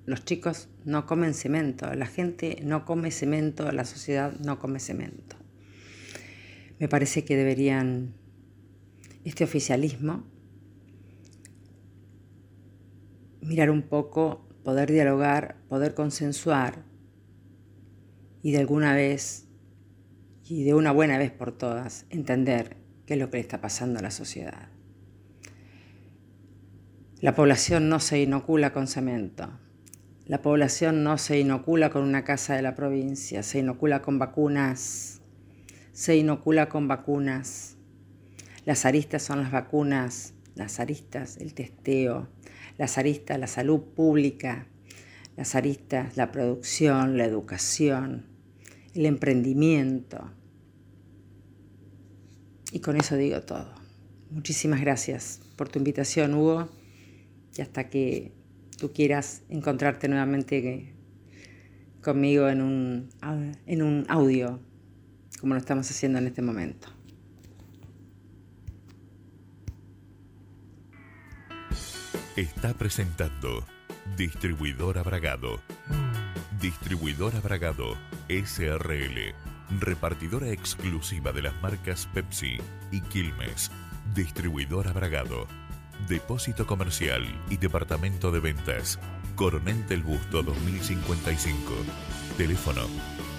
los 0.06 0.24
chicos 0.24 0.68
no 0.84 1.04
comen 1.04 1.34
cemento, 1.34 1.92
la 1.94 2.06
gente 2.06 2.60
no 2.62 2.84
come 2.84 3.10
cemento, 3.10 3.72
la 3.72 3.84
sociedad 3.84 4.32
no 4.38 4.60
come 4.60 4.78
cemento. 4.78 5.34
Me 6.78 6.88
parece 6.88 7.24
que 7.24 7.36
deberían, 7.36 8.14
este 9.24 9.42
oficialismo, 9.42 10.22
mirar 13.40 13.68
un 13.68 13.82
poco, 13.82 14.46
poder 14.64 14.90
dialogar, 14.90 15.56
poder 15.68 15.94
consensuar 15.94 16.82
y 18.42 18.52
de 18.52 18.58
alguna 18.58 18.94
vez, 18.94 19.46
y 20.44 20.64
de 20.64 20.74
una 20.74 20.90
buena 20.90 21.18
vez 21.18 21.30
por 21.30 21.52
todas, 21.52 22.06
entender 22.10 22.76
qué 23.06 23.14
es 23.14 23.20
lo 23.20 23.30
que 23.30 23.36
le 23.36 23.42
está 23.42 23.60
pasando 23.60 24.00
a 24.00 24.02
la 24.02 24.10
sociedad. 24.10 24.68
La 27.20 27.34
población 27.34 27.88
no 27.88 28.00
se 28.00 28.20
inocula 28.20 28.72
con 28.72 28.86
cemento. 28.86 29.48
La 30.26 30.42
población 30.42 31.04
no 31.04 31.16
se 31.16 31.38
inocula 31.38 31.90
con 31.90 32.02
una 32.02 32.24
casa 32.24 32.54
de 32.54 32.62
la 32.62 32.74
provincia, 32.74 33.42
se 33.42 33.60
inocula 33.60 34.02
con 34.02 34.18
vacunas. 34.18 35.22
Se 35.92 36.16
inocula 36.16 36.68
con 36.68 36.88
vacunas. 36.88 37.76
Las 38.66 38.84
aristas 38.84 39.22
son 39.22 39.42
las 39.42 39.52
vacunas, 39.52 40.34
las 40.54 40.80
aristas, 40.80 41.36
el 41.38 41.54
testeo, 41.54 42.28
las 42.78 42.98
aristas, 42.98 43.38
la 43.38 43.46
salud 43.46 43.80
pública, 43.80 44.66
las 45.36 45.54
aristas, 45.54 46.16
la 46.16 46.32
producción, 46.32 47.16
la 47.16 47.24
educación, 47.24 48.26
el 48.94 49.06
emprendimiento, 49.06 50.30
y 52.74 52.80
con 52.80 52.96
eso 52.96 53.16
digo 53.16 53.40
todo. 53.40 53.72
Muchísimas 54.30 54.80
gracias 54.80 55.40
por 55.56 55.68
tu 55.68 55.78
invitación, 55.78 56.34
Hugo, 56.34 56.68
y 57.56 57.62
hasta 57.62 57.88
que 57.88 58.32
tú 58.76 58.92
quieras 58.92 59.42
encontrarte 59.48 60.08
nuevamente 60.08 60.92
conmigo 62.02 62.48
en 62.48 62.62
un, 62.62 63.10
en 63.66 63.82
un 63.82 64.04
audio, 64.08 64.58
como 65.40 65.54
lo 65.54 65.60
estamos 65.60 65.88
haciendo 65.88 66.18
en 66.18 66.26
este 66.26 66.42
momento. 66.42 66.88
Está 72.36 72.74
presentando 72.74 73.64
Distribuidor 74.16 74.98
Abragado. 74.98 75.60
Distribuidor 76.60 77.34
Abragado 77.36 77.96
SRL. 78.28 79.34
Repartidora 79.80 80.48
exclusiva 80.48 81.32
de 81.32 81.42
las 81.42 81.54
marcas 81.62 82.08
Pepsi 82.12 82.58
y 82.90 83.00
Quilmes. 83.02 83.70
Distribuidor 84.14 84.88
Abragado. 84.88 85.46
Depósito 86.08 86.66
comercial 86.66 87.24
y 87.50 87.56
departamento 87.56 88.32
de 88.32 88.40
ventas. 88.40 88.98
Coronel 89.36 89.86
del 89.86 90.02
Busto 90.02 90.42
2055. 90.42 91.72
Teléfono 92.36 92.82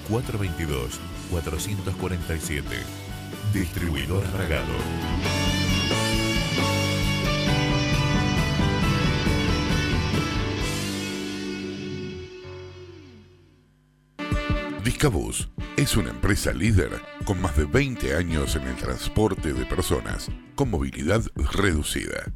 422 0.09 0.99
447. 1.31 2.65
Distribuidor 3.53 4.23
Discabús 14.95 15.49
es 15.75 15.97
una 15.97 16.11
empresa 16.11 16.53
líder 16.53 17.01
con 17.25 17.41
más 17.41 17.57
de 17.57 17.65
20 17.65 18.15
años 18.15 18.55
en 18.55 18.65
el 18.65 18.77
transporte 18.77 19.51
de 19.51 19.65
personas 19.65 20.31
con 20.55 20.71
movilidad 20.71 21.21
reducida. 21.35 22.31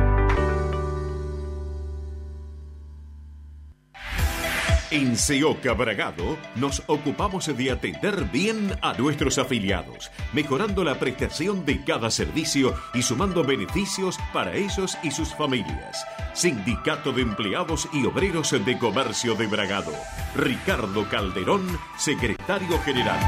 En 4.90 5.18
Seoca 5.18 5.74
Bragado 5.74 6.38
nos 6.56 6.82
ocupamos 6.88 7.46
de 7.48 7.72
atender 7.72 8.24
bien 8.32 8.72
a 8.82 8.94
nuestros 8.94 9.38
afiliados, 9.38 10.10
mejorando 10.32 10.82
la 10.86 10.98
prestación 10.98 11.66
de 11.66 11.84
cada 11.84 12.10
servicio 12.10 12.74
y 12.94 13.02
sumando 13.02 13.44
beneficios 13.44 14.18
para 14.32 14.56
ellos 14.56 14.98
y 15.04 15.12
sus 15.12 15.36
familias. 15.36 16.06
Sindicato 16.34 17.12
de 17.12 17.24
Empleados 17.24 17.90
y 17.92 18.06
Obreros 18.06 18.52
de 18.52 18.78
Comercio 18.80 19.36
de 19.36 19.48
Bragado. 19.48 19.92
Ricardo 20.36 21.10
Calderón, 21.10 21.68
secretario 21.98 22.80
general. 22.80 23.20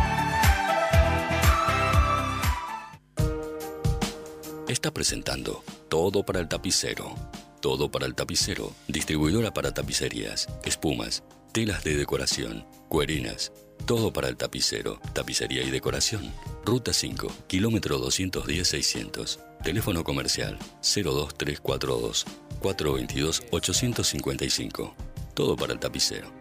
Está 4.70 4.92
presentando 4.94 5.62
Todo 5.90 6.24
para 6.24 6.40
el 6.40 6.48
Tapicero. 6.48 7.14
Todo 7.60 7.92
para 7.92 8.06
el 8.06 8.16
Tapicero. 8.16 8.72
Distribuidora 8.88 9.54
para 9.54 9.74
tapicerías, 9.74 10.48
espumas 10.64 11.22
telas 11.52 11.84
de 11.84 11.96
decoración, 11.96 12.66
cuerinas, 12.88 13.52
todo 13.86 14.14
para 14.14 14.28
el 14.28 14.38
tapicero, 14.38 15.00
tapicería 15.14 15.64
y 15.64 15.72
decoración. 15.72 16.32
Ruta 16.64 16.94
5, 16.94 17.32
kilómetro 17.48 18.00
210-600. 18.00 19.40
Teléfono 19.64 20.04
comercial 20.04 20.58
02342 20.82 22.26
422 22.60 23.44
855. 23.52 24.96
Todo 25.34 25.56
para 25.56 25.74
el 25.74 25.80
tapicero. 25.80 26.39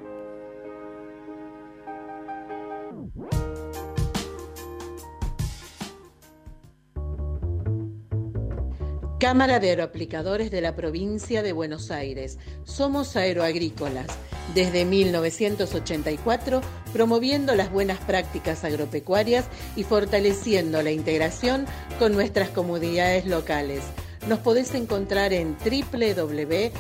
Cámara 9.19 9.59
de 9.59 9.71
Aeroaplicadores 9.71 10.53
de 10.53 10.61
la 10.61 10.77
provincia 10.77 11.43
de 11.43 11.53
Buenos 11.53 11.91
Aires. 11.91 12.39
Somos 12.63 13.17
aeroagrícolas. 13.17 14.07
Desde 14.55 14.85
1984, 14.85 16.61
promoviendo 16.93 17.57
las 17.57 17.73
buenas 17.73 17.99
prácticas 17.99 18.63
agropecuarias 18.63 19.49
y 19.75 19.83
fortaleciendo 19.83 20.83
la 20.83 20.93
integración 20.93 21.67
con 21.99 22.13
nuestras 22.13 22.51
comunidades 22.51 23.27
locales. 23.27 23.83
Nos 24.29 24.39
podés 24.39 24.73
encontrar 24.75 25.33
en 25.33 25.57
www.aerocapba.org. 25.59 26.79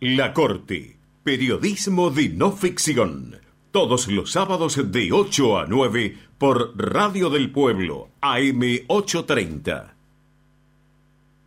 La 0.00 0.32
Corte. 0.34 0.98
Periodismo 1.22 2.10
de 2.10 2.28
no 2.30 2.50
ficción. 2.52 3.40
Todos 3.70 4.08
los 4.08 4.30
sábados 4.30 4.78
de 4.92 5.10
8 5.10 5.58
a 5.58 5.66
9 5.66 6.16
por 6.44 6.76
Radio 6.76 7.30
del 7.30 7.50
Pueblo, 7.50 8.08
AM830. 8.20 9.94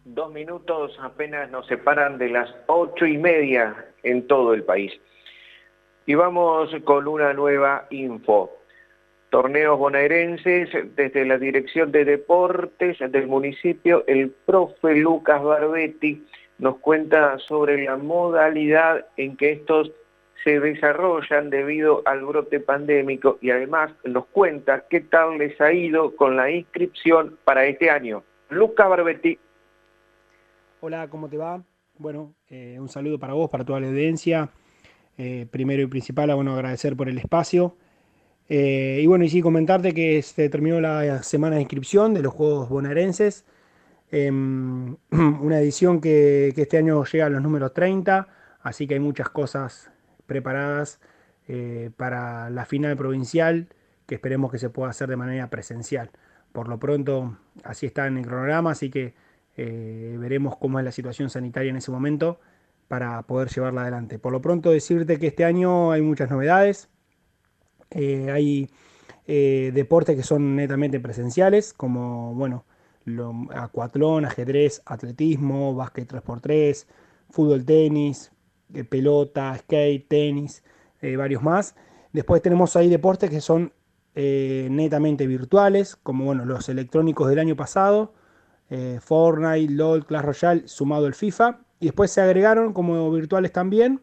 Dos 0.05 0.33
minutos 0.33 0.97
apenas 0.99 1.51
nos 1.51 1.67
separan 1.67 2.17
de 2.17 2.29
las 2.29 2.49
ocho 2.65 3.05
y 3.05 3.15
media 3.15 3.75
en 4.01 4.25
todo 4.25 4.55
el 4.55 4.63
país. 4.63 4.91
Y 6.07 6.15
vamos 6.15 6.71
con 6.83 7.07
una 7.07 7.31
nueva 7.33 7.85
info. 7.91 8.49
Torneos 9.29 9.77
bonaerenses 9.77 10.69
desde 10.95 11.25
la 11.25 11.37
Dirección 11.37 11.91
de 11.91 12.03
Deportes 12.03 12.97
del 12.97 13.27
municipio, 13.27 14.03
el 14.07 14.31
profe 14.31 14.95
Lucas 14.95 15.43
Barbetti 15.43 16.25
nos 16.57 16.79
cuenta 16.79 17.37
sobre 17.37 17.83
la 17.83 17.97
modalidad 17.97 19.05
en 19.15 19.37
que 19.37 19.51
estos 19.51 19.91
se 20.47 20.61
desarrollan 20.61 21.49
debido 21.49 22.03
al 22.05 22.23
brote 22.23 22.61
pandémico 22.61 23.37
y 23.41 23.49
además 23.49 23.91
nos 24.05 24.27
cuenta 24.27 24.85
qué 24.89 25.01
tal 25.01 25.37
les 25.37 25.59
ha 25.59 25.73
ido 25.73 26.15
con 26.15 26.37
la 26.37 26.49
inscripción 26.49 27.37
para 27.43 27.65
este 27.65 27.89
año. 27.89 28.23
Luca 28.49 28.87
Barbetti. 28.87 29.37
Hola, 30.79 31.09
¿cómo 31.09 31.27
te 31.27 31.35
va? 31.35 31.61
Bueno, 31.97 32.33
eh, 32.49 32.77
un 32.79 32.87
saludo 32.87 33.19
para 33.19 33.33
vos, 33.33 33.49
para 33.49 33.65
toda 33.65 33.81
la 33.81 33.87
audiencia. 33.87 34.49
Eh, 35.17 35.47
primero 35.51 35.81
y 35.81 35.87
principal, 35.87 36.33
bueno, 36.33 36.53
agradecer 36.53 36.95
por 36.95 37.09
el 37.09 37.17
espacio. 37.17 37.75
Eh, 38.47 39.01
y 39.03 39.05
bueno, 39.05 39.25
y 39.25 39.29
sí, 39.29 39.41
comentarte 39.41 39.93
que 39.93 40.21
se 40.21 40.47
terminó 40.47 40.79
la 40.79 41.23
semana 41.23 41.57
de 41.57 41.63
inscripción 41.63 42.13
de 42.13 42.21
los 42.21 42.33
Juegos 42.33 42.69
Bonaerenses. 42.69 43.45
Em, 44.11 44.95
una 45.11 45.59
edición 45.59 45.99
que, 45.99 46.53
que, 46.55 46.61
este 46.61 46.77
año 46.77 47.03
llega 47.03 47.25
a 47.25 47.29
los 47.29 47.41
números 47.41 47.73
30, 47.73 48.29
así 48.61 48.87
que 48.87 48.93
hay 48.93 49.01
muchas 49.01 49.27
cosas 49.29 49.91
preparadas 50.27 50.99
eh, 51.47 51.91
para 51.97 52.49
la 52.49 52.65
final 52.65 52.95
provincial, 52.97 53.69
que 54.05 54.15
esperemos 54.15 54.51
que 54.51 54.59
se 54.59 54.69
pueda 54.69 54.91
hacer 54.91 55.09
de 55.09 55.15
manera 55.15 55.49
presencial. 55.49 56.11
Por 56.51 56.67
lo 56.67 56.79
pronto, 56.79 57.37
así 57.63 57.85
está 57.85 58.07
en 58.07 58.17
el 58.17 58.25
cronograma, 58.25 58.71
así 58.71 58.89
que 58.89 59.15
eh, 59.55 60.15
veremos 60.19 60.57
cómo 60.57 60.79
es 60.79 60.85
la 60.85 60.91
situación 60.91 61.29
sanitaria 61.29 61.69
en 61.71 61.77
ese 61.77 61.91
momento 61.91 62.39
para 62.87 63.21
poder 63.23 63.49
llevarla 63.49 63.81
adelante. 63.81 64.19
Por 64.19 64.31
lo 64.33 64.41
pronto, 64.41 64.71
decirte 64.71 65.19
que 65.19 65.27
este 65.27 65.45
año 65.45 65.91
hay 65.91 66.01
muchas 66.01 66.29
novedades. 66.29 66.89
Eh, 67.91 68.29
hay 68.31 68.69
deportes 69.25 70.15
que 70.15 70.23
son 70.23 70.55
netamente 70.55 71.01
presenciales, 71.01 71.73
como 71.73 72.33
bueno, 72.33 72.63
lo, 73.03 73.33
acuatlón, 73.53 74.23
ajedrez, 74.23 74.81
atletismo, 74.85 75.75
básquet 75.75 76.09
3x3, 76.09 76.85
fútbol, 77.29 77.65
tenis, 77.65 78.31
pelota, 78.89 79.57
skate, 79.57 80.07
tenis, 80.07 80.63
varios 81.17 81.43
más. 81.43 81.75
Después 82.13 82.41
tenemos 82.41 82.75
ahí 82.75 82.89
deportes 82.89 83.29
que 83.29 83.41
son 83.41 83.73
netamente 84.15 85.27
virtuales, 85.27 85.95
como 85.95 86.25
bueno, 86.25 86.45
los 86.45 86.69
electrónicos 86.69 87.29
del 87.29 87.39
año 87.39 87.55
pasado, 87.55 88.13
Fortnite, 89.01 89.73
LOL, 89.73 90.05
Clash 90.05 90.23
Royale, 90.23 90.67
sumado 90.67 91.07
el 91.07 91.13
FIFA. 91.13 91.59
Y 91.79 91.85
después 91.85 92.11
se 92.11 92.21
agregaron 92.21 92.73
como 92.73 93.11
virtuales 93.11 93.51
también 93.51 94.01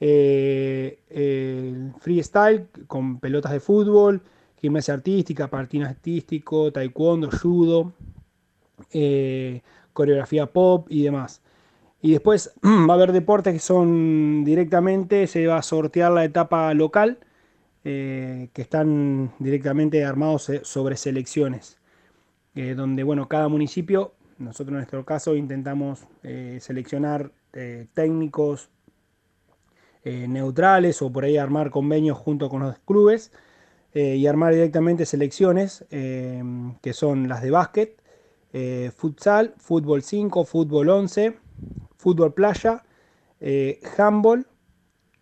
eh, 0.00 1.00
el 1.10 1.92
freestyle 1.98 2.68
con 2.86 3.18
pelotas 3.18 3.52
de 3.52 3.60
fútbol, 3.60 4.22
gimnasia 4.60 4.94
artística, 4.94 5.48
patín 5.48 5.82
artístico, 5.82 6.72
taekwondo, 6.72 7.30
judo, 7.30 7.92
eh, 8.92 9.62
coreografía 9.92 10.46
pop 10.46 10.86
y 10.88 11.02
demás. 11.02 11.42
Y 12.00 12.12
después 12.12 12.54
va 12.64 12.92
a 12.92 12.96
haber 12.96 13.12
deportes 13.12 13.54
que 13.54 13.60
son 13.60 14.44
directamente, 14.44 15.26
se 15.26 15.46
va 15.46 15.58
a 15.58 15.62
sortear 15.62 16.12
la 16.12 16.24
etapa 16.24 16.72
local, 16.74 17.18
eh, 17.84 18.48
que 18.52 18.62
están 18.62 19.32
directamente 19.38 20.04
armados 20.04 20.50
sobre 20.62 20.96
selecciones, 20.96 21.78
donde 22.54 23.04
bueno, 23.04 23.28
cada 23.28 23.46
municipio, 23.46 24.14
nosotros 24.38 24.70
en 24.70 24.74
nuestro 24.74 25.04
caso 25.04 25.36
intentamos 25.36 26.08
seleccionar 26.58 27.30
técnicos, 27.94 28.68
eh, 30.04 30.26
neutrales 30.26 31.02
o 31.02 31.10
por 31.12 31.24
ahí 31.24 31.36
armar 31.36 31.70
convenios 31.70 32.16
junto 32.16 32.48
con 32.48 32.62
los 32.62 32.78
clubes 32.78 33.32
eh, 33.92 34.14
y 34.14 34.26
armar 34.26 34.54
directamente 34.54 35.04
selecciones 35.04 35.84
eh, 35.90 36.42
que 36.80 36.92
son 36.92 37.28
las 37.28 37.42
de 37.42 37.50
básquet, 37.50 38.00
futsal, 38.96 39.54
fútbol 39.58 40.02
5, 40.02 40.44
fútbol 40.44 40.88
11, 40.88 41.38
fútbol 41.96 42.34
playa, 42.34 42.84
handball 43.96 44.46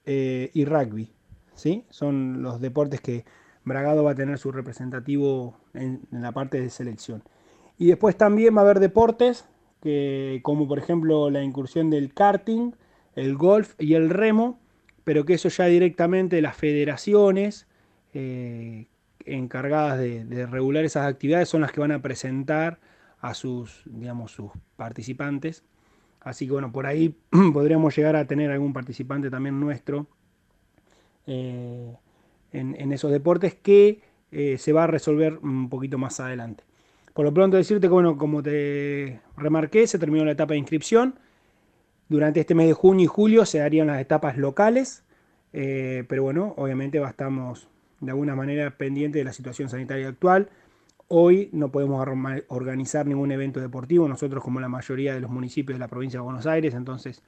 y 0.07 0.65
rugby. 0.65 1.13
¿sí? 1.55 1.85
Son 1.91 2.43
los 2.43 2.61
deportes 2.61 3.01
que 3.01 3.25
Bragado 3.67 4.05
va 4.05 4.13
a 4.13 4.15
tener 4.15 4.39
su 4.39 4.53
representativo 4.53 5.59
en, 5.75 6.03
la 6.13 6.31
parte 6.31 6.61
de 6.61 6.71
selección. 6.71 7.25
Y 7.77 7.89
después 7.89 8.17
también 8.17 8.57
va 8.57 8.61
a 8.61 8.65
haber 8.65 8.79
deportes 8.79 9.45
que, 9.83 10.41
como 10.45 10.69
por 10.69 10.79
ejemplo 10.79 11.31
la 11.31 11.43
incursión 11.43 11.91
del 11.91 12.15
karting, 12.15 12.73
el 13.17 13.35
golf 13.37 13.75
y 13.79 13.95
el 13.95 14.09
remo, 14.09 14.61
pero 15.03 15.25
que 15.25 15.35
eso 15.35 15.49
ya 15.49 15.67
directamente 15.67 16.41
las 16.41 16.57
federaciones 16.57 17.67
eh, 18.15 18.87
encargadas 19.25 19.99
de, 19.99 20.47
regular 20.47 20.85
esas 20.85 21.07
actividades 21.07 21.49
son 21.49 21.63
las 21.63 21.73
que 21.73 21.81
van 21.81 21.93
a 21.93 22.03
presentar 22.03 22.79
a 23.21 23.35
sus, 23.35 23.83
digamos, 23.87 24.31
sus 24.31 24.53
participantes. 24.77 25.65
Así 26.27 26.47
que 26.47 26.53
bueno, 26.53 26.73
por 26.73 26.87
ahí 26.87 27.15
podríamos 27.53 27.97
llegar 27.97 28.17
a 28.17 28.27
tener 28.27 28.51
algún 28.51 28.73
participante 28.73 29.31
también 29.31 29.61
nuestro 29.61 30.09
eh, 31.25 31.97
en, 32.51 32.93
esos 32.93 33.13
deportes 33.13 33.55
que 33.55 34.01
eh, 34.33 34.59
se 34.59 34.73
va 34.73 34.85
a 34.85 34.87
resolver 34.89 35.39
un 35.41 35.69
poquito 35.69 35.99
más 35.99 36.19
adelante. 36.19 36.65
Por 37.15 37.25
lo 37.27 37.33
pronto 37.33 37.57
decirte 37.57 37.87
que 37.87 37.93
bueno, 37.93 38.19
como 38.19 38.43
te 38.43 39.21
remarqué, 39.37 39.87
se 39.87 40.01
terminó 40.01 40.25
la 40.25 40.33
etapa 40.33 40.55
de 40.55 40.59
inscripción. 40.59 41.15
Durante 42.09 42.41
este 42.41 42.57
mes 42.57 42.67
de 42.67 42.73
junio 42.73 43.05
y 43.05 43.07
julio 43.07 43.47
se 43.47 43.59
darían 43.59 43.87
las 43.87 44.01
etapas 44.01 44.37
locales, 44.37 45.05
eh, 45.53 46.03
pero 46.09 46.25
bueno, 46.25 46.55
obviamente 46.57 47.01
estamos 47.01 47.69
de 48.01 48.11
alguna 48.11 48.35
manera 48.35 48.77
pendientes 48.77 49.21
de 49.21 49.25
la 49.25 49.33
situación 49.33 49.69
sanitaria 49.69 50.09
actual. 50.09 50.49
Hoy 51.09 51.51
no 51.53 51.71
podemos 51.71 52.05
organizar 52.49 53.07
ningún 53.07 53.31
evento 53.31 53.61
deportivo, 53.61 54.09
nosotros 54.09 54.43
como 54.43 54.59
la 54.59 54.69
mayoría 54.69 55.15
de 55.15 55.21
los 55.21 55.31
municipios 55.31 55.77
de 55.77 55.81
la 55.81 55.87
provincia 55.87 56.19
de 56.19 56.25
Buenos 56.25 56.47
Aires, 56.47 56.75
entonces 56.75 57.23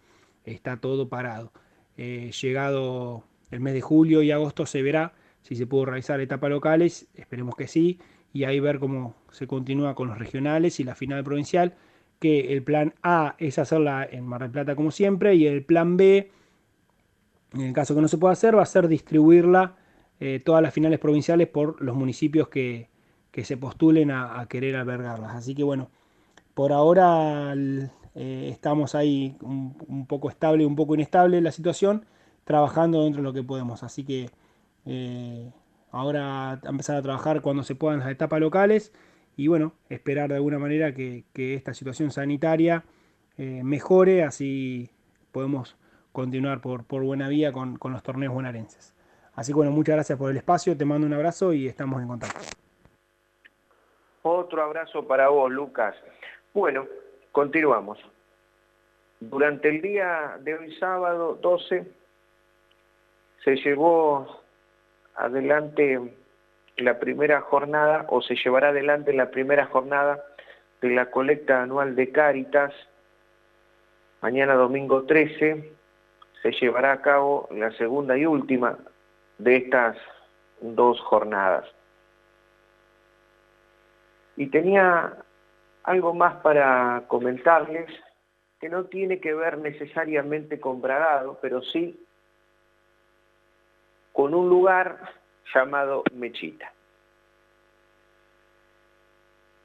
está 0.44 0.78
todo 0.78 1.08
parado. 1.08 1.52
Eh, 1.96 2.32
llegado 2.42 3.22
el 3.52 3.60
mes 3.60 3.74
de 3.74 3.80
julio 3.80 4.22
y 4.22 4.32
agosto 4.32 4.66
se 4.66 4.82
verá 4.82 5.12
si 5.42 5.54
se 5.54 5.66
pudo 5.66 5.84
realizar 5.84 6.20
etapas 6.20 6.50
locales, 6.50 7.06
esperemos 7.14 7.54
que 7.54 7.68
sí, 7.68 8.00
y 8.32 8.44
ahí 8.44 8.58
ver 8.58 8.80
cómo 8.80 9.14
se 9.30 9.46
continúa 9.46 9.94
con 9.94 10.08
los 10.08 10.18
regionales 10.18 10.80
y 10.80 10.84
la 10.84 10.96
final 10.96 11.22
provincial 11.22 11.74
que 12.18 12.52
el 12.52 12.64
plan 12.64 12.94
A 13.04 13.36
es 13.38 13.60
hacerla 13.60 14.08
en 14.10 14.26
Mar 14.26 14.42
del 14.42 14.50
Plata 14.50 14.74
como 14.74 14.90
siempre 14.90 15.36
y 15.36 15.46
el 15.46 15.64
plan 15.64 15.96
B, 15.96 16.32
en 17.54 17.60
el 17.60 17.72
caso 17.72 17.94
que 17.94 18.00
no 18.00 18.08
se 18.08 18.18
pueda 18.18 18.32
hacer, 18.32 18.56
va 18.56 18.62
a 18.62 18.66
ser 18.66 18.88
distribuirla 18.88 19.76
eh, 20.18 20.42
todas 20.44 20.62
las 20.62 20.74
finales 20.74 20.98
provinciales 20.98 21.46
por 21.46 21.80
los 21.80 21.94
municipios 21.94 22.48
que, 22.48 22.88
se 23.44 23.56
postulen 23.56 24.10
a, 24.10 24.46
querer 24.48 24.76
albergarlas. 24.76 25.34
Así 25.34 25.54
que 25.54 25.62
bueno, 25.62 25.90
por 26.54 26.72
ahora 26.72 27.54
eh, 28.14 28.48
estamos 28.50 28.94
ahí 28.94 29.36
un, 29.40 30.06
poco 30.06 30.30
estable, 30.30 30.66
un 30.66 30.76
poco 30.76 30.94
inestable 30.94 31.40
la 31.40 31.52
situación, 31.52 32.04
trabajando 32.44 33.04
dentro 33.04 33.22
de 33.22 33.28
lo 33.28 33.32
que 33.32 33.42
podemos. 33.42 33.82
Así 33.82 34.04
que 34.04 34.30
eh, 34.86 35.52
ahora 35.90 36.60
empezar 36.64 36.96
a 36.96 37.02
trabajar 37.02 37.42
cuando 37.42 37.62
se 37.62 37.74
puedan 37.74 38.00
las 38.00 38.10
etapas 38.10 38.40
locales 38.40 38.92
y 39.36 39.46
bueno, 39.46 39.72
esperar 39.88 40.28
de 40.30 40.34
alguna 40.34 40.58
manera 40.58 40.92
que, 40.92 41.24
esta 41.34 41.72
situación 41.72 42.10
sanitaria 42.10 42.84
eh, 43.36 43.62
mejore, 43.62 44.24
así 44.24 44.90
podemos 45.30 45.76
continuar 46.10 46.60
por, 46.60 46.84
buena 47.04 47.28
vía 47.28 47.52
con, 47.52 47.78
los 47.80 48.02
torneos 48.02 48.34
bonaerenses. 48.34 48.94
Así 49.34 49.52
que 49.52 49.56
bueno, 49.56 49.70
muchas 49.70 49.94
gracias 49.94 50.18
por 50.18 50.32
el 50.32 50.36
espacio, 50.36 50.76
te 50.76 50.84
mando 50.84 51.06
un 51.06 51.12
abrazo 51.12 51.52
y 51.52 51.68
estamos 51.68 52.02
en 52.02 52.08
contacto. 52.08 52.40
Otro 54.48 54.62
abrazo 54.62 55.06
para 55.06 55.28
vos, 55.28 55.52
Lucas. 55.52 55.94
Bueno, 56.54 56.86
continuamos. 57.32 57.98
Durante 59.20 59.68
el 59.68 59.82
día 59.82 60.38
de 60.40 60.54
hoy 60.54 60.74
sábado 60.76 61.34
12 61.34 61.86
se 63.44 63.56
llevó 63.56 64.40
adelante 65.16 66.00
la 66.78 66.98
primera 66.98 67.42
jornada 67.42 68.06
o 68.08 68.22
se 68.22 68.36
llevará 68.36 68.70
adelante 68.70 69.12
la 69.12 69.30
primera 69.30 69.66
jornada 69.66 70.24
de 70.80 70.94
la 70.94 71.10
colecta 71.10 71.62
anual 71.62 71.94
de 71.94 72.10
Cáritas. 72.10 72.72
Mañana 74.22 74.54
domingo 74.54 75.02
13 75.02 75.72
se 76.40 76.52
llevará 76.52 76.92
a 76.92 77.02
cabo 77.02 77.50
la 77.50 77.70
segunda 77.72 78.16
y 78.16 78.24
última 78.24 78.78
de 79.36 79.56
estas 79.56 79.98
dos 80.62 80.98
jornadas. 81.02 81.66
Y 84.38 84.46
tenía 84.46 85.16
algo 85.82 86.14
más 86.14 86.36
para 86.42 87.02
comentarles 87.08 87.90
que 88.60 88.68
no 88.68 88.84
tiene 88.84 89.18
que 89.18 89.34
ver 89.34 89.58
necesariamente 89.58 90.60
con 90.60 90.80
Bragado, 90.80 91.40
pero 91.42 91.60
sí 91.60 92.06
con 94.12 94.34
un 94.34 94.48
lugar 94.48 95.00
llamado 95.52 96.04
Mechita. 96.14 96.72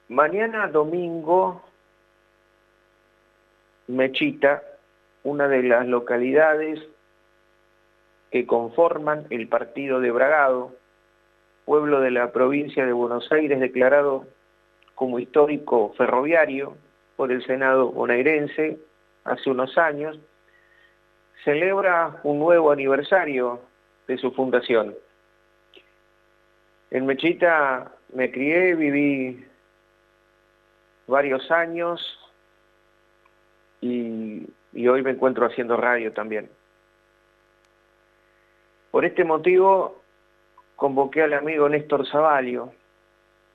Mañana 0.10 0.68
domingo, 0.68 1.64
Mechita, 3.88 4.64
una 5.24 5.48
de 5.48 5.62
las 5.62 5.86
localidades 5.86 6.80
que 8.32 8.48
conforman 8.48 9.28
el 9.30 9.48
partido 9.48 10.00
de 10.00 10.10
Bragado, 10.10 10.76
pueblo 11.64 12.00
de 12.00 12.10
la 12.10 12.32
provincia 12.32 12.88
de 12.88 12.94
Buenos 12.94 13.32
Aires 13.32 13.60
declarado 13.60 14.26
como 15.04 15.20
histórico 15.20 15.94
ferroviario 15.98 16.78
por 17.18 17.30
el 17.30 17.46
Senado 17.46 17.92
bonaerense 17.92 18.78
hace 19.26 19.50
unos 19.50 19.78
años, 19.78 20.18
celebra 21.44 22.22
un 22.24 22.40
nuevo 22.40 22.72
aniversario 22.72 23.60
de 24.08 24.18
su 24.18 24.32
fundación. 24.32 24.96
En 26.90 27.06
Mechita 27.06 27.92
me 28.14 28.32
crié, 28.32 28.76
viví 28.76 29.46
varios 31.06 31.52
años 31.52 32.00
y, 33.82 34.48
hoy 34.88 35.04
me 35.04 35.12
encuentro 35.12 35.46
haciendo 35.46 35.76
radio 35.76 36.14
también. 36.14 36.50
Por 38.90 39.04
este 39.04 39.26
motivo 39.26 40.02
convoqué 40.78 41.24
al 41.24 41.34
amigo 41.34 41.68
Néstor 41.68 42.08
Zavalio, 42.08 42.74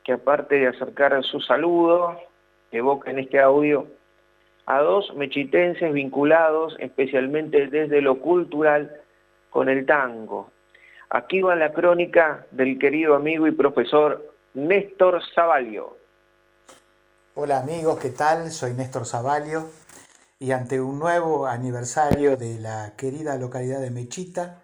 que 0.09 0.15
aparte 0.15 0.55
de 0.55 0.69
acercar 0.69 1.23
su 1.23 1.39
saludo, 1.39 2.19
evoca 2.73 3.11
en 3.11 3.19
este 3.19 3.39
audio 3.39 3.89
a 4.65 4.81
dos 4.81 5.15
mechitenses 5.15 5.93
vinculados 5.93 6.75
especialmente 6.79 7.67
desde 7.67 8.01
lo 8.01 8.19
cultural 8.19 9.03
con 9.51 9.69
el 9.69 9.85
tango, 9.85 10.51
Aquí 11.11 11.43
va 11.43 11.55
la 11.57 11.75
crónica 11.75 12.47
del 12.53 12.79
querido 12.79 13.17
amigo 13.17 13.47
y 13.47 13.53
profesor 13.53 14.35
Néstor 14.55 15.21
Zavalio. 15.35 15.99
Hola 17.35 17.59
amigos, 17.59 17.99
¿qué 17.99 18.09
tal? 18.09 18.51
Soy 18.51 18.73
Néstor 18.73 19.05
Zavalio 19.05 19.69
y 20.39 20.53
ante 20.53 20.81
un 20.81 20.99
nuevo 20.99 21.47
aniversario 21.47 22.39
de 22.39 22.59
la 22.59 22.95
querida 22.97 23.37
localidad 23.37 23.83
de 23.83 23.91
Mechita, 23.91 24.63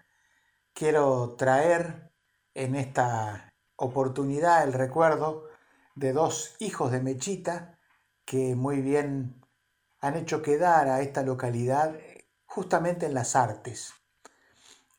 quiero 0.73 1.35
traer 1.37 2.11
en 2.55 2.77
esta 2.77 3.44
oportunidad 3.77 4.65
el 4.65 4.73
recuerdo 4.73 5.47
de 5.95 6.13
dos 6.13 6.57
hijos 6.59 6.91
de 6.93 7.01
Mechita 7.01 7.79
que 8.25 8.55
muy 8.55 8.81
bien 8.81 9.41
han 10.01 10.17
hecho 10.17 10.43
quedar 10.43 10.89
a 10.89 11.01
esta 11.01 11.23
localidad 11.23 11.95
justamente 12.47 13.07
en 13.07 13.15
las 13.15 13.37
artes. 13.37 13.93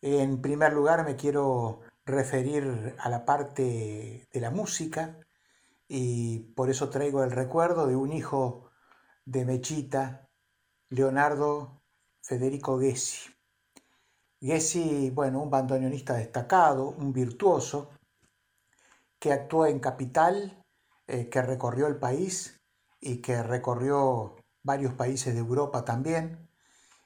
En 0.02 0.42
primer 0.42 0.74
lugar 0.74 1.06
me 1.06 1.16
quiero 1.16 1.82
referir 2.06 2.96
a 3.00 3.10
la 3.10 3.26
parte 3.26 4.28
de 4.32 4.40
la 4.40 4.52
música 4.52 5.20
y 5.88 6.40
por 6.56 6.70
eso 6.70 6.90
traigo 6.90 7.24
el 7.24 7.32
recuerdo 7.32 7.88
de 7.88 7.96
un 7.96 8.12
hijo 8.12 8.72
de 9.26 9.46
Mechita, 9.46 10.30
Leonardo 10.90 11.82
Federico 12.22 12.80
Gessi. 12.80 13.32
Gessi, 14.42 15.10
bueno, 15.10 15.42
un 15.42 15.50
bandoneonista 15.50 16.14
destacado, 16.16 16.90
un 16.90 17.12
virtuoso, 17.14 17.90
que 19.20 19.32
actuó 19.32 19.66
en 19.66 19.80
Capital, 19.80 20.64
eh, 21.08 21.30
que 21.30 21.42
recorrió 21.42 21.88
el 21.88 21.98
país 21.98 22.62
y 23.00 23.22
que 23.22 23.44
recorrió 23.44 24.36
varios 24.64 24.94
países 24.94 25.34
de 25.34 25.40
Europa 25.40 25.86
también. 25.86 26.50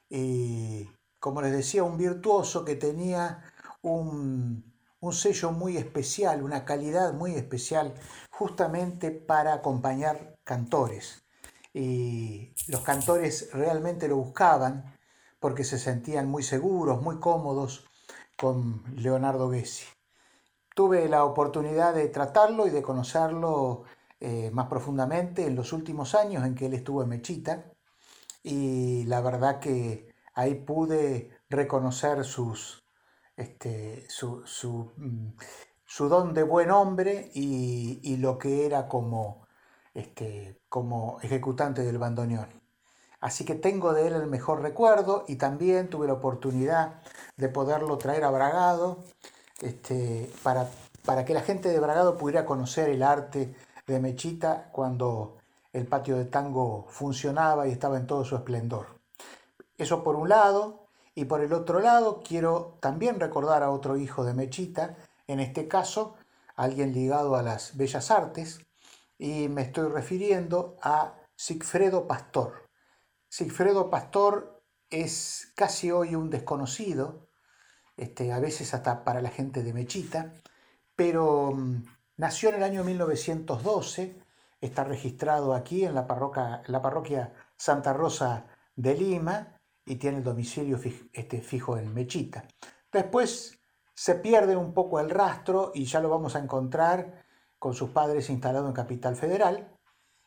Y 0.08 0.88
como 1.18 1.42
les 1.42 1.52
decía, 1.52 1.84
un 1.84 1.98
virtuoso 1.98 2.64
que 2.64 2.76
tenía 2.76 3.44
un, 3.82 4.64
un 5.00 5.12
sello 5.12 5.52
muy 5.52 5.76
especial, 5.76 6.42
una 6.42 6.64
calidad 6.64 7.12
muy 7.12 7.34
especial, 7.34 7.94
justamente 8.30 9.10
para 9.10 9.54
acompañar 9.54 10.38
cantores. 10.44 11.22
Y 11.72 12.52
los 12.68 12.80
cantores 12.82 13.50
realmente 13.52 14.08
lo 14.08 14.16
buscaban 14.16 14.98
porque 15.38 15.64
se 15.64 15.78
sentían 15.78 16.28
muy 16.28 16.42
seguros, 16.42 17.00
muy 17.02 17.18
cómodos 17.18 17.86
con 18.36 18.82
Leonardo 18.96 19.50
Gessi. 19.50 19.86
Tuve 20.80 21.10
la 21.10 21.26
oportunidad 21.26 21.92
de 21.92 22.08
tratarlo 22.08 22.66
y 22.66 22.70
de 22.70 22.80
conocerlo 22.80 23.82
eh, 24.18 24.50
más 24.50 24.66
profundamente 24.66 25.44
en 25.44 25.54
los 25.54 25.74
últimos 25.74 26.14
años 26.14 26.42
en 26.42 26.54
que 26.54 26.64
él 26.64 26.72
estuvo 26.72 27.02
en 27.02 27.10
Mechita 27.10 27.70
y 28.42 29.04
la 29.04 29.20
verdad 29.20 29.60
que 29.60 30.14
ahí 30.32 30.54
pude 30.54 31.36
reconocer 31.50 32.24
sus, 32.24 32.82
este, 33.36 34.08
su, 34.08 34.42
mm, 34.96 35.36
su, 35.84 36.08
don 36.08 36.32
de 36.32 36.44
buen 36.44 36.70
hombre 36.70 37.30
y, 37.34 38.16
lo 38.16 38.38
que 38.38 38.64
era 38.64 38.88
como, 38.88 39.46
este, 39.92 40.62
como 40.70 41.18
ejecutante 41.20 41.82
del 41.82 41.98
bandoneón. 41.98 42.48
Así 43.20 43.44
que 43.44 43.54
tengo 43.54 43.92
de 43.92 44.06
él 44.06 44.14
el 44.14 44.28
mejor 44.28 44.62
recuerdo 44.62 45.26
y 45.28 45.36
también 45.36 45.90
tuve 45.90 46.06
la 46.06 46.14
oportunidad 46.14 47.02
de 47.36 47.50
poderlo 47.50 47.98
traer 47.98 48.24
a 48.24 48.30
Bragado 48.30 49.04
este, 49.60 50.30
para, 50.42 50.68
para 51.04 51.24
que 51.24 51.34
la 51.34 51.42
gente 51.42 51.68
de 51.68 51.80
Bragado 51.80 52.16
pudiera 52.16 52.44
conocer 52.44 52.88
el 52.90 53.02
arte 53.02 53.54
de 53.86 54.00
Mechita 54.00 54.70
cuando 54.72 55.38
el 55.72 55.86
patio 55.86 56.16
de 56.16 56.24
tango 56.24 56.86
funcionaba 56.88 57.68
y 57.68 57.72
estaba 57.72 57.96
en 57.96 58.06
todo 58.06 58.24
su 58.24 58.36
esplendor. 58.36 58.86
Eso 59.78 60.02
por 60.02 60.16
un 60.16 60.28
lado, 60.28 60.86
y 61.14 61.24
por 61.24 61.40
el 61.40 61.52
otro 61.52 61.80
lado 61.80 62.22
quiero 62.26 62.78
también 62.80 63.20
recordar 63.20 63.62
a 63.62 63.70
otro 63.70 63.96
hijo 63.96 64.24
de 64.24 64.34
Mechita, 64.34 64.96
en 65.26 65.40
este 65.40 65.68
caso 65.68 66.14
alguien 66.56 66.92
ligado 66.92 67.36
a 67.36 67.42
las 67.42 67.76
bellas 67.76 68.10
artes, 68.10 68.60
y 69.18 69.48
me 69.48 69.62
estoy 69.62 69.88
refiriendo 69.88 70.76
a 70.82 71.14
Sigfredo 71.36 72.06
Pastor. 72.06 72.68
Sigfredo 73.28 73.90
Pastor 73.90 74.62
es 74.90 75.52
casi 75.54 75.90
hoy 75.90 76.14
un 76.14 76.30
desconocido, 76.30 77.28
este, 78.00 78.32
a 78.32 78.40
veces 78.40 78.74
hasta 78.74 79.04
para 79.04 79.20
la 79.20 79.30
gente 79.30 79.62
de 79.62 79.72
Mechita, 79.72 80.32
pero 80.96 81.52
mm, 81.52 81.84
nació 82.16 82.48
en 82.48 82.56
el 82.56 82.62
año 82.62 82.84
1912, 82.84 84.16
está 84.60 84.84
registrado 84.84 85.54
aquí 85.54 85.84
en 85.84 85.94
la, 85.94 86.06
parroquia, 86.06 86.62
la 86.66 86.82
parroquia 86.82 87.32
Santa 87.56 87.92
Rosa 87.92 88.46
de 88.76 88.94
Lima 88.94 89.60
y 89.84 89.96
tiene 89.96 90.18
el 90.18 90.24
domicilio 90.24 90.78
este, 91.12 91.40
fijo 91.40 91.76
en 91.76 91.92
Mechita. 91.94 92.44
Después 92.92 93.58
se 93.94 94.14
pierde 94.16 94.56
un 94.56 94.72
poco 94.72 95.00
el 95.00 95.10
rastro 95.10 95.72
y 95.74 95.84
ya 95.84 96.00
lo 96.00 96.08
vamos 96.08 96.36
a 96.36 96.38
encontrar 96.38 97.24
con 97.58 97.74
sus 97.74 97.90
padres 97.90 98.30
instalado 98.30 98.66
en 98.66 98.72
Capital 98.72 99.16
Federal. 99.16 99.76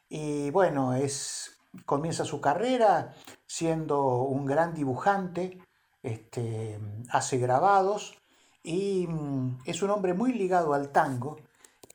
Y 0.10 0.52
bueno, 0.52 0.94
es 0.94 1.54
comienza 1.86 2.26
su 2.26 2.40
carrera 2.40 3.14
siendo 3.48 4.24
un 4.24 4.46
gran 4.46 4.74
dibujante, 4.74 5.60
este, 6.04 6.80
hace 7.10 7.38
grabados 7.38 8.16
y 8.62 9.08
mm, 9.08 9.60
es 9.66 9.82
un 9.82 9.90
hombre 9.90 10.14
muy 10.14 10.34
ligado 10.34 10.74
al 10.74 10.92
tango, 10.92 11.38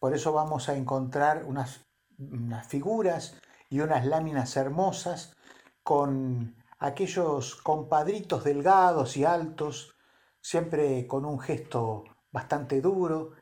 por 0.01 0.15
eso 0.15 0.33
vamos 0.33 0.69
a 0.69 0.77
encontrar 0.77 1.45
unas, 1.45 1.87
unas 2.19 2.67
figuras 2.67 3.39
y 3.71 3.81
unas 3.81 4.07
láminas 4.07 4.57
hermosas 4.57 5.37
con 5.83 6.57
aquellos 6.79 7.57
compadritos 7.57 8.45
delgados 8.45 9.17
y 9.17 9.25
altos, 9.25 9.95
siempre 10.41 11.07
con 11.07 11.25
un 11.25 11.39
gesto 11.39 12.05
bastante 12.31 12.81
duro, 12.81 13.33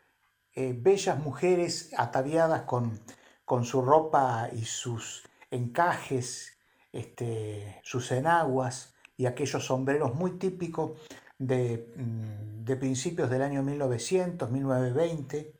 eh, 0.52 0.74
bellas 0.76 1.18
mujeres 1.18 1.90
ataviadas 1.96 2.62
con, 2.62 3.00
con 3.44 3.64
su 3.64 3.82
ropa 3.82 4.48
y 4.52 4.64
sus 4.64 5.22
encajes, 5.50 6.58
este, 6.92 7.80
sus 7.84 8.10
enaguas 8.10 8.95
y 9.16 9.26
aquellos 9.26 9.64
sombreros 9.64 10.14
muy 10.14 10.32
típicos 10.32 10.92
de, 11.38 11.92
mm, 11.96 12.78
principios 12.78 13.30
del 13.30 13.42
año 13.42 13.62
1900, 13.62 14.50
1920, 14.50 15.54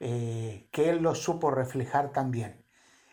eh, 0.00 0.68
que 0.70 0.90
él 0.90 1.02
los 1.02 1.18
supo 1.22 1.50
reflejar 1.50 2.12
también. 2.12 2.64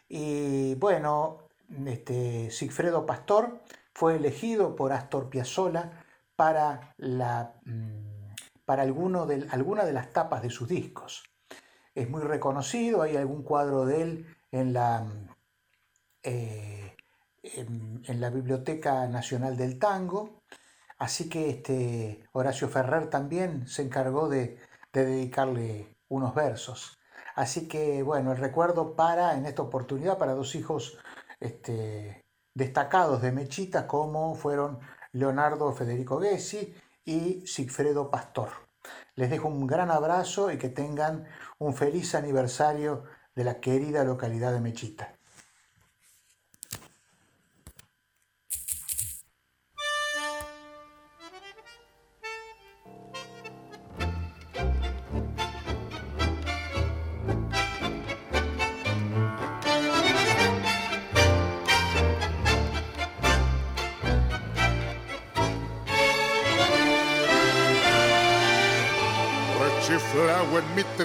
Y 0.08 0.76
bueno, 0.76 1.48
este, 1.86 2.52
Sigfredo 2.52 3.06
Pastor 3.06 3.62
fue 3.94 4.16
elegido 4.16 4.76
por 4.76 4.94
Astor 4.94 5.30
Piazzolla 5.30 6.04
para, 6.36 6.94
la, 6.98 7.56
mm, 7.66 8.34
para 8.66 8.84
de, 8.84 9.48
alguna 9.52 9.86
de 9.86 9.94
las 9.94 10.14
tapas 10.14 10.42
de 10.42 10.50
sus 10.50 10.68
discos. 10.68 11.24
Es 11.96 12.10
muy 12.10 12.22
reconocido, 12.22 13.02
hay 13.02 13.16
algún 13.16 13.44
cuadro 13.44 13.86
de 13.86 14.02
él 14.02 14.36
en 14.52 14.74
la, 14.74 15.06
eh, 16.24 16.85
en, 17.54 18.20
la 18.20 18.30
Biblioteca 18.30 19.08
Nacional 19.08 19.58
del 19.58 19.80
Tango. 19.80 20.42
Así 20.98 21.30
que 21.30 21.50
este, 21.50 22.24
Horacio 22.32 22.70
Ferrer 22.70 23.10
también 23.10 23.68
se 23.68 23.84
encargó 23.84 24.30
de, 24.30 24.60
dedicarle 24.94 25.96
unos 26.10 26.34
versos. 26.34 26.98
Así 27.36 27.68
que 27.68 28.02
bueno, 28.04 28.32
el 28.32 28.38
recuerdo 28.38 28.96
para, 28.96 29.36
en 29.36 29.46
esta 29.46 29.62
oportunidad, 29.62 30.18
para 30.18 30.34
dos 30.34 30.56
hijos 30.56 30.98
este, 31.40 32.26
destacados 32.54 33.22
de 33.22 33.32
Mechita, 33.32 33.88
como 33.88 34.36
fueron 34.36 34.80
Leonardo 35.12 35.72
Federico 35.74 36.20
Gessi 36.22 36.74
y 37.04 37.46
Sigfredo 37.46 38.10
Pastor. 38.10 38.50
Les 39.16 39.30
dejo 39.30 39.48
un 39.48 39.68
gran 39.68 39.92
abrazo 39.92 40.52
y 40.52 40.58
que 40.58 40.70
tengan 40.70 41.26
un 41.58 41.74
feliz 41.74 42.16
aniversario 42.16 43.04
de 43.36 43.44
la 43.44 43.60
querida 43.60 44.04
localidad 44.04 44.54
de 44.54 44.62
Mechita. 44.62 45.15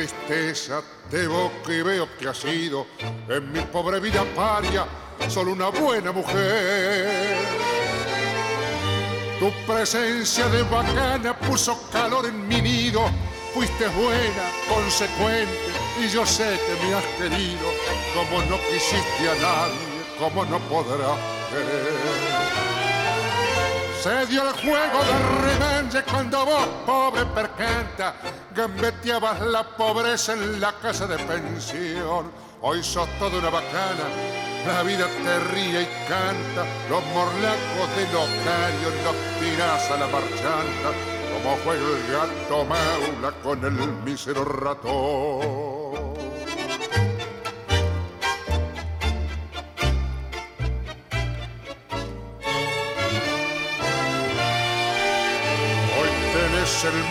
Tristeza 0.06 0.82
te 1.10 1.24
evoco 1.24 1.70
y 1.70 1.82
veo 1.82 2.08
que 2.18 2.28
ha 2.28 2.32
sido 2.32 2.86
en 3.28 3.52
mi 3.52 3.60
pobre 3.60 4.00
vida 4.00 4.24
paria 4.34 4.86
solo 5.28 5.52
una 5.52 5.68
buena 5.68 6.10
mujer. 6.10 7.36
Tu 9.38 9.52
presencia 9.66 10.48
de 10.48 10.62
bacana 10.62 11.38
puso 11.38 11.78
calor 11.90 12.24
en 12.24 12.48
mi 12.48 12.62
nido, 12.62 13.02
fuiste 13.52 13.88
buena, 13.88 14.50
consecuente 14.68 15.70
y 16.02 16.08
yo 16.08 16.24
sé 16.24 16.58
que 16.66 16.86
me 16.86 16.94
has 16.94 17.04
querido 17.18 17.68
como 18.14 18.42
no 18.44 18.56
quisiste 18.56 19.28
a 19.28 19.34
nadie, 19.34 20.00
como 20.18 20.46
no 20.46 20.58
podrás 20.60 21.18
querer. 21.50 21.99
Se 24.02 24.26
dio 24.28 24.48
el 24.48 24.54
juego 24.54 24.98
de 25.04 25.18
revenge 25.42 26.02
cuando 26.10 26.46
vos, 26.46 26.66
pobre 26.86 27.26
percanta, 27.26 28.14
gambeteabas 28.54 29.42
la 29.42 29.62
pobreza 29.62 30.32
en 30.32 30.58
la 30.58 30.72
casa 30.72 31.06
de 31.06 31.18
pensión. 31.18 32.32
Hoy 32.62 32.82
sos 32.82 33.06
toda 33.18 33.38
una 33.38 33.50
bacana, 33.50 34.04
la 34.66 34.82
vida 34.84 35.06
te 35.06 35.40
ríe 35.52 35.82
y 35.82 35.86
canta, 36.08 36.64
los 36.88 37.04
morlacos 37.12 37.94
de 37.94 38.04
locario 38.04 38.88
los 39.04 39.16
tirás 39.38 39.90
a 39.90 39.96
la 39.98 40.06
marchanta, 40.06 40.90
como 41.34 41.58
juega 41.62 41.82
el 41.82 42.12
gato 42.12 42.64
maula 42.64 43.32
con 43.42 43.62
el 43.62 43.92
mísero 44.02 44.46
ratón. 44.46 45.69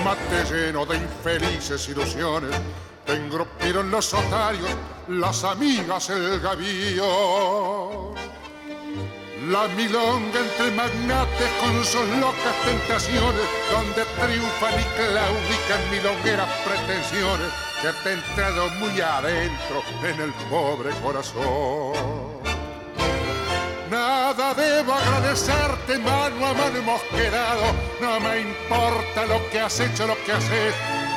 Mate 0.04 0.44
lleno 0.52 0.86
de 0.86 0.98
infelices 0.98 1.88
ilusiones. 1.90 2.56
Te 3.06 3.14
engrupieron 3.14 3.92
los 3.92 4.14
otarios, 4.14 4.70
las 5.08 5.44
amigas, 5.44 6.10
el 6.10 6.40
gavío. 6.40 8.14
La 9.48 9.68
milonga 9.70 10.40
entre 10.40 10.72
magnates 10.72 11.50
con 11.62 11.86
sus 11.86 12.08
locas 12.20 12.56
tentaciones, 12.66 13.48
donde 13.72 14.06
triunfan 14.20 14.80
y 14.80 14.84
claudican 14.98 15.92
milongueras 15.92 16.50
pretensiones 16.66 17.54
que 17.82 17.94
te 18.04 18.14
han 18.14 18.20
entrado 18.20 18.70
muy 18.72 19.00
adentro 19.00 19.84
en 20.04 20.22
el 20.22 20.34
pobre 20.50 20.90
corazón. 21.02 22.29
Nada 23.90 24.54
debo 24.54 24.94
agradecerte, 24.94 25.98
mano 25.98 26.46
a 26.46 26.54
mano 26.54 26.78
hemos 26.78 27.02
quedado. 27.04 27.74
No 28.00 28.20
me 28.20 28.42
importa 28.42 29.26
lo 29.26 29.50
que 29.50 29.60
has 29.60 29.80
hecho, 29.80 30.06
lo 30.06 30.16
que 30.26 30.32
haces, 30.32 30.76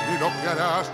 ni 0.08 0.16
lo 0.18 0.30
que 0.40 0.48
harás, 0.48 0.90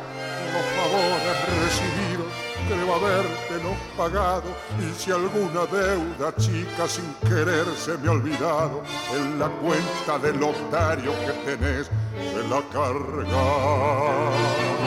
los 0.52 0.66
favores 0.76 1.36
recibidos. 1.62 2.32
Creo 2.68 2.94
haberte 2.96 3.54
no 3.62 3.72
pagado 3.96 4.50
y 4.78 4.92
si 4.92 5.10
alguna 5.10 5.64
deuda 5.66 6.34
chica 6.36 6.86
sin 6.86 7.14
querer 7.26 7.66
se 7.76 7.96
me 7.96 8.08
ha 8.08 8.12
olvidado 8.12 8.82
en 9.14 9.38
la 9.38 9.48
cuenta 9.48 10.18
del 10.18 10.38
lotario 10.38 11.14
que 11.24 11.32
tenés 11.46 11.86
se 11.86 12.42
la 12.48 12.62
carga. 12.70 14.77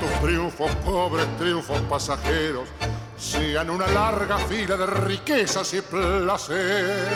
Tus 0.00 0.10
triunfos, 0.20 0.70
pobres 0.84 1.26
triunfos 1.38 1.80
pasajeros, 1.82 2.68
sean 3.18 3.70
una 3.70 3.86
larga 3.86 4.38
fila 4.38 4.76
de 4.76 4.86
riquezas 4.86 5.72
y 5.74 5.80
placer. 5.80 7.08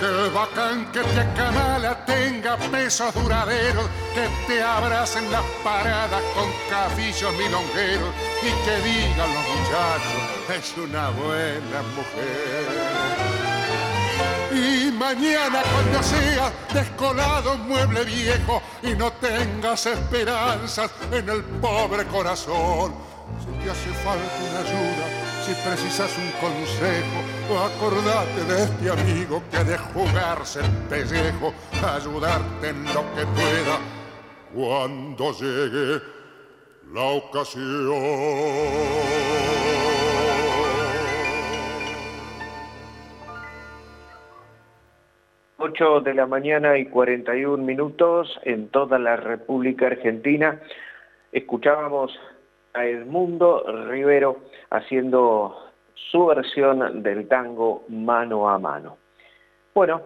Que 0.00 0.06
el 0.06 0.30
bacán 0.30 0.90
que 0.92 1.00
te 1.00 1.20
acamala 1.20 2.04
tenga 2.04 2.56
pesos 2.56 3.14
duraderos, 3.14 3.86
que 4.14 4.28
te 4.46 4.62
abracen 4.62 5.30
las 5.30 5.44
paradas 5.62 6.22
con 6.34 6.48
cafillos 6.68 7.32
milongueros 7.34 8.14
y 8.42 8.50
que 8.64 8.76
digan 8.88 9.34
los 9.34 9.44
muchachos, 9.54 10.22
es 10.56 10.74
una 10.76 11.10
buena 11.10 11.82
mujer. 11.94 13.43
Y 14.54 14.92
mañana 14.92 15.62
cuando 15.62 16.00
seas 16.02 16.52
descolado 16.72 17.56
mueble 17.58 18.04
viejo 18.04 18.62
y 18.82 18.94
no 18.94 19.12
tengas 19.14 19.86
esperanzas 19.86 20.92
en 21.10 21.28
el 21.28 21.42
pobre 21.60 22.04
corazón, 22.06 22.94
si 23.40 23.64
te 23.64 23.70
hace 23.70 23.90
falta 24.04 24.38
una 24.48 24.60
ayuda, 24.60 25.06
si 25.44 25.52
precisas 25.66 26.10
un 26.16 26.30
consejo, 26.40 27.18
acordate 27.64 28.44
de 28.44 28.62
este 28.62 28.90
amigo 28.90 29.42
que 29.50 29.56
ha 29.56 29.64
de 29.64 29.76
jugarse 29.76 30.60
el 30.60 30.70
pellejo, 30.88 31.52
ayudarte 31.82 32.68
en 32.68 32.84
lo 32.84 33.02
que 33.14 33.26
pueda 33.26 33.80
cuando 34.54 35.32
llegue 35.32 36.00
la 36.92 37.02
ocasión. 37.02 37.64
8 45.64 46.02
de 46.02 46.12
la 46.12 46.26
mañana 46.26 46.76
y 46.76 46.84
41 46.84 47.56
minutos 47.56 48.38
en 48.42 48.68
toda 48.68 48.98
la 48.98 49.16
República 49.16 49.86
Argentina. 49.86 50.60
Escuchábamos 51.32 52.12
a 52.74 52.84
Edmundo 52.84 53.64
Rivero 53.88 54.40
haciendo 54.68 55.56
su 55.94 56.26
versión 56.26 57.02
del 57.02 57.26
tango 57.28 57.84
mano 57.88 58.50
a 58.50 58.58
mano. 58.58 58.98
Bueno, 59.74 60.02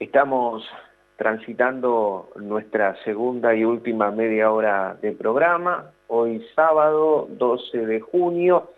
estamos 0.00 0.68
transitando 1.14 2.30
nuestra 2.34 2.96
segunda 3.04 3.54
y 3.54 3.64
última 3.64 4.10
media 4.10 4.50
hora 4.50 4.96
de 5.00 5.12
programa. 5.12 5.92
Hoy 6.08 6.44
sábado 6.56 7.28
12 7.30 7.86
de 7.86 8.00
junio, 8.00 8.72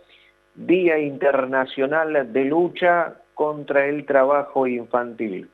Día 0.54 0.98
Internacional 0.98 2.30
de 2.30 2.44
Lucha 2.44 3.14
contra 3.32 3.86
el 3.86 4.04
Trabajo 4.04 4.66
Infantil. 4.66 5.48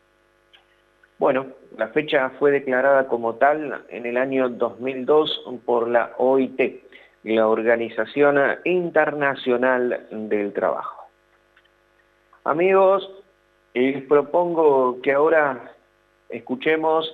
Bueno, 1.18 1.46
la 1.76 1.88
fecha 1.88 2.30
fue 2.38 2.52
declarada 2.52 3.08
como 3.08 3.34
tal 3.34 3.84
en 3.88 4.06
el 4.06 4.16
año 4.16 4.48
2002 4.50 5.46
por 5.66 5.88
la 5.88 6.12
OIT, 6.16 6.80
la 7.24 7.48
Organización 7.48 8.38
Internacional 8.64 10.06
del 10.12 10.52
Trabajo. 10.52 11.08
Amigos, 12.44 13.10
les 13.74 14.04
propongo 14.04 15.02
que 15.02 15.12
ahora 15.12 15.72
escuchemos 16.28 17.12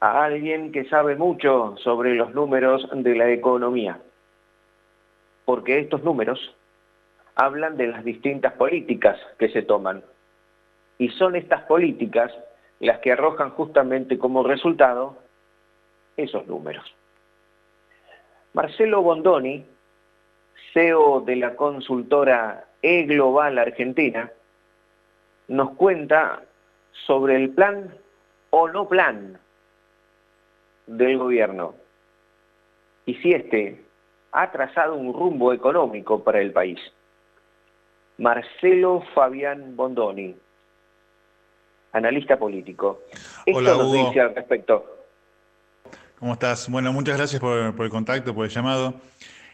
a 0.00 0.24
alguien 0.24 0.72
que 0.72 0.86
sabe 0.86 1.16
mucho 1.16 1.76
sobre 1.76 2.14
los 2.14 2.34
números 2.34 2.88
de 2.94 3.14
la 3.14 3.28
economía, 3.30 4.00
porque 5.44 5.80
estos 5.80 6.02
números 6.02 6.56
hablan 7.34 7.76
de 7.76 7.88
las 7.88 8.04
distintas 8.04 8.54
políticas 8.54 9.20
que 9.38 9.50
se 9.50 9.60
toman. 9.60 10.02
Y 10.98 11.10
son 11.10 11.36
estas 11.36 11.60
políticas 11.64 12.32
las 12.80 12.98
que 13.00 13.12
arrojan 13.12 13.50
justamente 13.50 14.18
como 14.18 14.42
resultado 14.42 15.18
esos 16.16 16.46
números. 16.46 16.84
Marcelo 18.52 19.02
Bondoni, 19.02 19.64
CEO 20.72 21.20
de 21.20 21.36
la 21.36 21.56
consultora 21.56 22.64
E-Global 22.82 23.58
Argentina, 23.58 24.30
nos 25.48 25.70
cuenta 25.72 26.42
sobre 27.06 27.36
el 27.36 27.50
plan 27.50 27.94
o 28.50 28.68
no 28.68 28.88
plan 28.88 29.38
del 30.86 31.18
gobierno 31.18 31.74
y 33.04 33.14
si 33.16 33.32
éste 33.32 33.84
ha 34.32 34.50
trazado 34.50 34.94
un 34.94 35.12
rumbo 35.14 35.52
económico 35.52 36.22
para 36.22 36.40
el 36.40 36.52
país. 36.52 36.78
Marcelo 38.18 39.02
Fabián 39.14 39.76
Bondoni, 39.76 40.34
analista 41.96 42.38
político. 42.38 43.02
Esto 43.44 43.58
Hola, 43.58 43.70
nos 43.70 43.82
Hugo. 43.84 44.08
dice 44.08 44.20
al 44.20 44.34
respecto. 44.34 44.84
¿Cómo 46.18 46.32
estás? 46.32 46.68
Bueno, 46.68 46.92
muchas 46.92 47.16
gracias 47.16 47.40
por, 47.40 47.74
por 47.74 47.84
el 47.84 47.90
contacto, 47.90 48.34
por 48.34 48.44
el 48.44 48.50
llamado. 48.50 48.94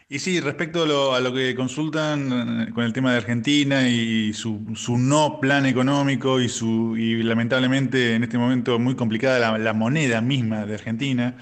Y 0.09 0.19
sí, 0.19 0.39
respecto 0.39 0.83
a 0.83 0.85
lo, 0.85 1.15
a 1.15 1.19
lo 1.19 1.33
que 1.33 1.55
consultan 1.55 2.67
eh, 2.67 2.73
con 2.73 2.83
el 2.83 2.93
tema 2.93 3.11
de 3.11 3.17
Argentina 3.17 3.87
y 3.87 4.33
su, 4.33 4.61
su 4.75 4.97
no 4.97 5.39
plan 5.39 5.65
económico 5.65 6.39
y, 6.39 6.49
su, 6.49 6.95
y 6.97 7.23
lamentablemente 7.23 8.15
en 8.15 8.23
este 8.23 8.37
momento 8.37 8.77
muy 8.79 8.95
complicada 8.95 9.39
la, 9.39 9.57
la 9.57 9.73
moneda 9.73 10.21
misma 10.21 10.65
de 10.65 10.75
Argentina, 10.75 11.37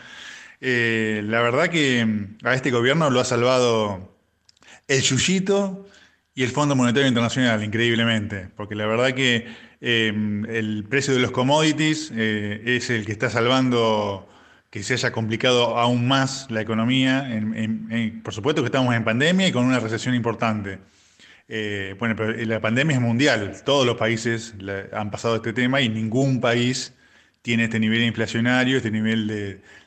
eh, 0.62 1.22
la 1.26 1.41
verdad 1.41 1.70
que 1.70 2.06
mm, 2.06 2.38
a 2.45 2.54
este 2.54 2.72
gobierno 2.72 3.10
lo 3.10 3.20
ha 3.20 3.26
salvado 3.26 4.16
el 4.88 5.02
Yuyito 5.02 5.86
y 6.34 6.43
el 6.43 6.49
Fondo 6.49 6.76
Monetario 6.76 7.10
Internacional, 7.10 7.64
increíblemente, 7.64 8.49
porque 8.56 8.76
la 8.76 8.86
verdad 8.86 9.12
que 9.14 9.47
eh, 9.84 10.13
el 10.49 10.86
precio 10.88 11.15
de 11.15 11.19
los 11.19 11.32
commodities 11.32 12.11
eh, 12.15 12.61
es 12.65 12.91
el 12.91 13.03
que 13.03 13.11
está 13.11 13.32
salvando 13.32 14.29
que 14.69 14.84
se 14.84 14.93
haya 14.93 15.11
complicado 15.11 15.77
aún 15.77 16.07
más 16.07 16.49
la 16.49 16.61
economía. 16.61 17.27
Por 18.23 18.34
supuesto 18.34 18.61
que 18.61 18.67
estamos 18.67 18.95
en 18.95 19.03
pandemia 19.03 19.47
y 19.47 19.51
con 19.51 19.65
una 19.65 19.79
recesión 19.79 20.15
importante. 20.15 20.79
Eh, 21.49 21.95
bueno, 21.99 22.15
pero 22.15 22.32
la 22.45 22.61
pandemia 22.61 22.95
es 22.95 23.01
mundial. 23.01 23.61
Todos 23.65 23.86
los 23.86 23.97
países 23.97 24.53
han 24.93 25.11
pasado 25.11 25.38
este 25.38 25.51
tema 25.51 25.82
y 25.82 25.89
ningún 25.89 26.39
país 26.39 26.93
tiene 27.41 27.65
este 27.65 27.79
nivel 27.79 28.03
inflacionario, 28.03 28.77
este 28.77 28.91
nivel 28.91 29.27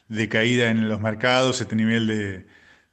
de, 0.09 0.29
caída 0.29 0.69
en 0.71 0.89
los 0.89 1.01
mercados, 1.01 1.63
este 1.63 1.77
nivel 1.77 2.45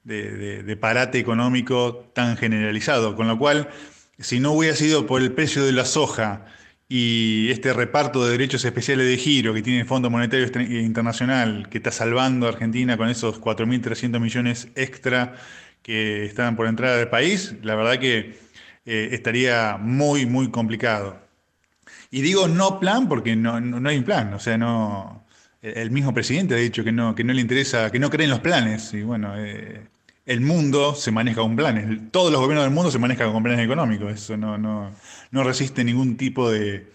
de 0.06 0.78
parate 0.80 1.20
económico 1.20 2.12
tan 2.14 2.38
generalizado. 2.38 3.18
Con 3.18 3.28
lo 3.28 3.38
cual, 3.38 3.70
si 4.18 4.40
no 4.40 4.52
hubiera 4.54 4.78
sido 4.78 5.08
por 5.08 5.22
el 5.22 5.34
precio 5.34 5.66
de 5.66 5.74
la 5.74 5.84
soja 5.84 6.46
y 6.94 7.50
este 7.52 7.72
reparto 7.72 8.26
de 8.26 8.32
derechos 8.32 8.66
especiales 8.66 9.08
de 9.08 9.16
giro 9.16 9.54
que 9.54 9.62
tiene 9.62 9.80
el 9.80 9.86
Fondo 9.86 10.10
Monetario 10.10 10.46
Internacional, 10.82 11.70
que 11.70 11.78
está 11.78 11.90
salvando 11.90 12.48
a 12.48 12.50
Argentina 12.50 12.98
con 12.98 13.08
esos 13.08 13.40
4.300 13.40 14.20
millones 14.20 14.68
extra 14.76 15.36
que 15.82 16.26
están 16.26 16.58
por 16.58 16.68
entrar 16.68 17.00
al 17.00 17.10
país, 17.10 17.56
la 17.64 17.76
verdad 17.76 17.98
que 17.98 18.38
eh, 18.86 19.08
estaría 19.14 19.78
muy, 19.80 20.26
muy 20.26 20.52
complicado. 20.52 21.18
Y 22.10 22.24
digo 22.24 22.50
no 22.50 22.78
plan 22.82 23.08
porque 23.08 23.38
no, 23.38 23.62
no, 23.62 23.80
no 23.80 23.88
hay 23.88 23.98
un 23.98 24.04
plan, 24.04 24.34
o 24.34 24.40
sea, 24.40 24.58
no, 24.58 25.26
el 25.62 25.92
mismo 25.92 26.14
presidente 26.14 26.56
ha 26.56 26.58
dicho 26.58 26.84
que 26.84 26.92
no, 26.92 27.16
que 27.16 27.24
no 27.24 27.32
le 27.32 27.40
interesa, 27.40 27.90
que 27.90 28.00
no 28.00 28.10
cree 28.10 28.26
en 28.26 28.32
los 28.32 28.42
planes. 28.42 28.94
Y 28.94 29.04
bueno, 29.04 29.34
eh, 29.38 29.88
el 30.26 30.42
mundo 30.42 30.94
se 30.96 31.12
maneja 31.12 31.42
con 31.42 31.56
planes, 31.56 32.12
todos 32.12 32.32
los 32.32 32.42
gobiernos 32.42 32.66
del 32.66 32.74
mundo 32.74 32.92
se 32.92 33.00
manejan 33.00 33.32
con 33.32 33.44
planes 33.44 33.66
económicos, 33.66 34.12
eso 34.14 34.38
no, 34.38 34.58
no, 34.58 34.92
no 35.32 35.44
resiste 35.44 35.84
ningún 35.84 36.18
tipo 36.18 36.52
de, 36.52 36.88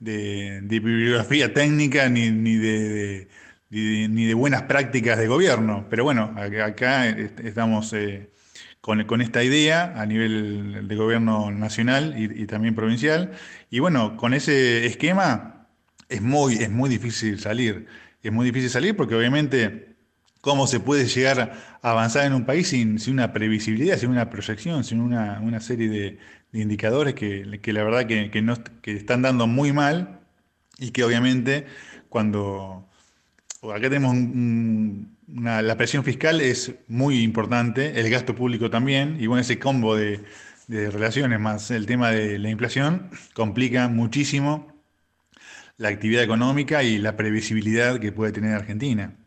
bibliografía 0.00 1.54
técnica 1.54 2.08
ni, 2.08 2.30
ni 2.30 2.56
de, 2.56 3.28
ni 3.70 4.26
de 4.26 4.34
buenas 4.34 4.62
prácticas 4.62 5.18
de 5.18 5.28
gobierno. 5.28 5.86
Pero 5.88 6.04
bueno, 6.04 6.34
acá 6.36 7.08
estamos 7.08 7.92
eh, 7.92 8.30
con, 8.80 9.20
esta 9.20 9.42
idea 9.42 10.00
a 10.00 10.06
nivel 10.06 10.86
de 10.86 10.96
gobierno 10.96 11.50
nacional 11.50 12.14
y, 12.16 12.46
también 12.46 12.74
provincial. 12.74 13.32
Y 13.70 13.80
bueno, 13.80 14.16
con 14.16 14.32
ese 14.32 14.86
esquema 14.86 15.66
es 16.08 16.22
muy, 16.22 16.54
es 16.54 16.70
muy 16.70 16.88
difícil 16.88 17.40
salir. 17.40 17.86
Es 18.22 18.32
muy 18.32 18.46
difícil 18.46 18.70
salir 18.70 18.96
porque 18.96 19.14
obviamente 19.14 19.95
cómo 20.46 20.68
se 20.68 20.78
puede 20.78 21.06
llegar 21.06 21.58
a 21.82 21.90
avanzar 21.90 22.24
en 22.24 22.32
un 22.32 22.46
país 22.46 22.68
sin, 22.68 23.00
una 23.08 23.32
previsibilidad, 23.32 23.98
sin 23.98 24.10
una 24.10 24.30
proyección, 24.30 24.84
sin 24.84 25.00
una, 25.00 25.60
serie 25.60 25.88
de, 25.88 26.18
indicadores 26.52 27.14
que, 27.14 27.44
la 27.44 27.82
verdad 27.82 28.06
que, 28.06 28.94
están 28.96 29.22
dando 29.22 29.48
muy 29.48 29.72
mal 29.72 30.20
y 30.78 30.92
que 30.92 31.02
obviamente 31.02 31.66
cuando 32.08 32.88
acá 33.74 33.90
tenemos 33.90 34.14
la 35.26 35.76
presión 35.76 36.04
fiscal 36.04 36.40
es 36.40 36.72
muy 36.86 37.24
importante, 37.24 37.98
el 37.98 38.08
gasto 38.08 38.36
público 38.36 38.70
también, 38.70 39.16
y 39.18 39.26
bueno, 39.26 39.40
ese 39.40 39.58
combo 39.58 39.96
de, 39.96 40.20
relaciones 40.68 41.40
más 41.40 41.72
el 41.72 41.86
tema 41.86 42.12
de 42.12 42.38
la 42.38 42.50
inflación 42.50 43.10
complica 43.34 43.88
muchísimo 43.88 44.72
la 45.76 45.88
actividad 45.88 46.22
económica 46.22 46.84
y 46.84 46.98
la 46.98 47.16
previsibilidad 47.16 47.98
que 47.98 48.12
puede 48.12 48.30
tener 48.30 48.54
Argentina. 48.54 49.25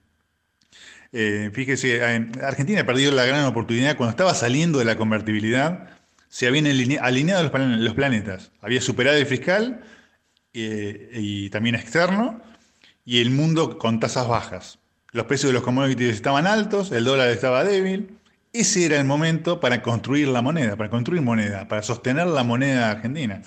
Eh, 1.11 1.49
fíjese, 1.53 2.03
Argentina 2.41 2.85
perdido 2.85 3.11
la 3.11 3.25
gran 3.25 3.45
oportunidad 3.45 3.97
cuando 3.97 4.11
estaba 4.11 4.33
saliendo 4.33 4.79
de 4.79 4.85
la 4.85 4.95
convertibilidad, 4.95 5.89
se 6.27 6.47
habían 6.47 6.67
alineado 7.01 7.41
los, 7.43 7.93
planetas, 7.93 8.51
había 8.61 8.81
superado 8.81 9.17
el 9.17 9.25
fiscal 9.25 9.81
eh, 10.53 11.09
y 11.13 11.49
también 11.49 11.75
externo, 11.75 12.41
y 13.03 13.21
el 13.21 13.31
mundo 13.31 13.79
con 13.79 13.99
tasas 13.99 14.27
bajas. 14.27 14.77
Los 15.11 15.25
precios 15.25 15.49
de 15.49 15.53
los 15.53 15.63
commodities 15.63 16.13
estaban 16.13 16.45
altos, 16.45 16.91
el 16.91 17.03
dólar 17.03 17.29
estaba 17.29 17.63
débil. 17.63 18.19
Ese 18.53 18.85
era 18.85 18.97
el 18.97 19.05
momento 19.05 19.59
para 19.59 19.81
construir 19.81 20.27
la 20.27 20.43
moneda, 20.43 20.75
para 20.75 20.91
construir 20.91 21.21
moneda, 21.23 21.67
para 21.67 21.81
sostener 21.81 22.27
la 22.27 22.43
moneda 22.43 22.91
argentina. 22.91 23.41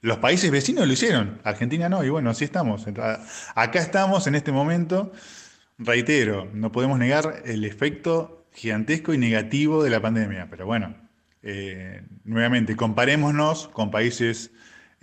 Los 0.00 0.18
países 0.18 0.50
vecinos 0.50 0.86
lo 0.86 0.92
hicieron, 0.92 1.40
Argentina 1.44 1.88
no, 1.88 2.04
y 2.04 2.08
bueno, 2.08 2.30
así 2.30 2.44
estamos. 2.44 2.86
Acá 3.54 3.78
estamos 3.78 4.26
en 4.26 4.34
este 4.34 4.52
momento, 4.52 5.12
reitero, 5.78 6.48
no 6.52 6.72
podemos 6.72 6.98
negar 6.98 7.42
el 7.44 7.64
efecto 7.64 8.46
gigantesco 8.52 9.12
y 9.14 9.18
negativo 9.18 9.82
de 9.82 9.90
la 9.90 10.00
pandemia, 10.00 10.48
pero 10.50 10.66
bueno, 10.66 10.94
eh, 11.42 12.02
nuevamente, 12.24 12.76
comparémonos 12.76 13.68
con 13.68 13.90
países 13.90 14.50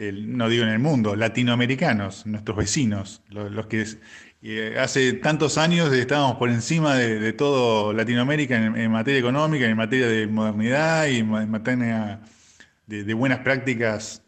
no 0.09 0.49
digo 0.49 0.63
en 0.63 0.69
el 0.69 0.79
mundo, 0.79 1.15
latinoamericanos, 1.15 2.25
nuestros 2.25 2.57
vecinos, 2.57 3.21
los, 3.29 3.67
que 3.67 3.85
eh, 4.41 4.75
hace 4.79 5.13
tantos 5.13 5.57
años 5.59 5.93
estábamos 5.93 6.37
por 6.37 6.49
encima 6.49 6.95
de, 6.95 7.33
todo 7.33 7.93
Latinoamérica 7.93 8.55
en, 8.55 8.91
materia 8.91 9.19
económica, 9.19 9.65
en 9.65 9.77
materia 9.77 10.07
de 10.07 10.25
modernidad 10.25 11.05
y 11.07 11.17
en 11.17 11.51
materia 11.51 12.21
de, 12.87 13.13
buenas 13.13 13.39
prácticas 13.39 14.23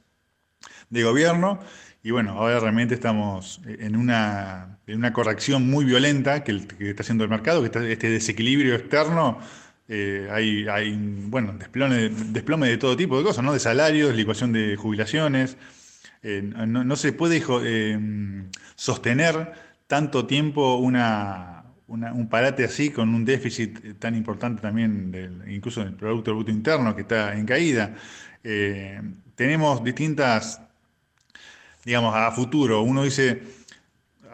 de 0.89 1.03
gobierno. 1.03 1.59
Y 2.05 2.11
bueno, 2.11 2.31
ahora 2.31 2.59
realmente 2.59 2.95
estamos 2.95 3.61
en 3.65 3.95
una, 3.95 4.77
en 4.87 4.97
una 4.97 5.13
corrección 5.13 5.69
muy 5.69 5.85
violenta 5.85 6.43
que, 6.43 6.51
está 6.79 7.01
haciendo 7.01 7.23
el 7.23 7.29
mercado, 7.29 7.61
que 7.61 7.67
está 7.67 7.87
este 7.87 8.09
desequilibrio 8.09 8.75
externo. 8.75 9.39
Eh, 9.87 10.27
hay, 10.29 10.67
hay, 10.67 10.93
bueno, 11.27 11.53
desplome, 11.53 12.09
desplome 12.09 12.67
de 12.67 12.77
todo 12.77 12.97
tipo 12.97 13.17
de 13.17 13.23
cosas, 13.23 13.41
¿no? 13.45 13.53
De 13.53 13.59
salarios, 13.59 14.13
licuación 14.15 14.51
de 14.51 14.75
jubilaciones. 14.75 15.55
Eh, 16.23 16.41
no, 16.43 16.95
se 16.97 17.13
puede 17.13 17.41
eh, 17.63 17.99
sostener 18.75 19.53
tanto 19.87 20.25
tiempo 20.25 20.75
una, 20.75 21.63
un 21.87 22.27
parate 22.29 22.65
así 22.65 22.89
con 22.89 23.15
un 23.15 23.23
déficit 23.23 23.97
tan 23.99 24.13
importante 24.15 24.61
también, 24.61 25.09
del, 25.09 25.41
incluso 25.49 25.81
del 25.81 25.93
Producto 25.93 26.33
Bruto 26.33 26.51
Interno 26.51 26.95
que 26.95 27.03
está 27.03 27.33
en 27.33 27.45
caída. 27.45 27.95
tenemos 29.35 29.83
distintas, 29.85 30.59
digamos, 31.85 32.15
a 32.15 32.31
futuro. 32.31 32.81
Uno 32.81 33.03
dice, 33.03 33.41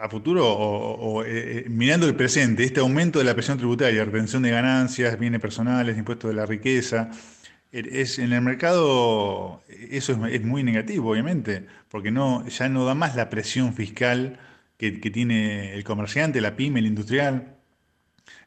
a 0.00 0.08
futuro 0.08 0.46
o, 0.46 1.24
mirando 1.68 2.06
el 2.06 2.14
presente, 2.14 2.64
este 2.64 2.80
aumento 2.80 3.18
de 3.18 3.24
la 3.24 3.34
presión 3.34 3.58
tributaria, 3.58 4.04
retención 4.04 4.42
de 4.42 4.50
ganancias, 4.50 5.18
bienes 5.18 5.40
personales, 5.40 5.98
impuestos 5.98 6.30
de 6.30 6.36
la 6.36 6.46
riqueza, 6.46 7.10
es, 7.72 8.18
en 8.18 8.32
el 8.32 8.40
mercado 8.40 9.62
eso 9.68 10.26
es, 10.26 10.42
muy 10.42 10.62
negativo, 10.62 11.10
obviamente, 11.10 11.66
porque 11.88 12.10
no, 12.10 12.46
ya 12.48 12.68
no 12.68 12.84
da 12.84 12.94
más 12.94 13.14
la 13.16 13.30
presión 13.30 13.74
fiscal 13.74 14.38
que, 14.76 14.92
tiene 14.92 15.74
el 15.74 15.84
comerciante, 15.84 16.40
la 16.40 16.56
pyme, 16.56 16.80
el 16.80 16.86
industrial. 16.86 17.56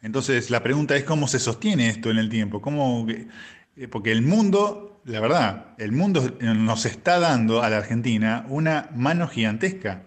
Entonces, 0.02 0.50
la 0.50 0.64
pregunta 0.64 0.96
es 0.96 1.04
cómo 1.04 1.28
se 1.28 1.40
sostiene 1.40 1.90
esto 1.90 2.10
en 2.12 2.18
el 2.18 2.30
tiempo. 2.30 2.62
¿Cómo, 2.62 3.06
eh, 3.10 3.88
porque 3.88 4.12
el 4.12 4.24
mundo, 4.24 4.93
la 5.06 5.20
verdad, 5.20 5.66
el 5.78 5.92
mundo 5.92 6.38
nos 6.40 6.86
está 6.86 7.20
dando 7.20 7.62
a 7.62 7.70
la 7.70 7.78
Argentina 7.78 8.46
una 8.48 8.90
mano 8.96 9.28
gigantesca, 9.28 10.04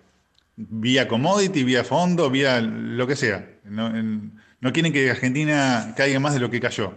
vía 0.57 1.07
commodity, 1.07 1.65
vía 1.65 1.85
fondo, 1.85 2.31
vía 2.31 2.61
lo 2.61 3.07
que 3.07 3.17
sea. 3.17 3.47
No, 3.65 3.93
no 4.61 4.73
quieren 4.73 4.93
que 4.93 5.11
Argentina 5.11 5.95
caiga 5.97 6.19
más 6.19 6.35
de 6.35 6.41
lo 6.41 6.51
que 6.51 6.61
cayó. 6.61 6.95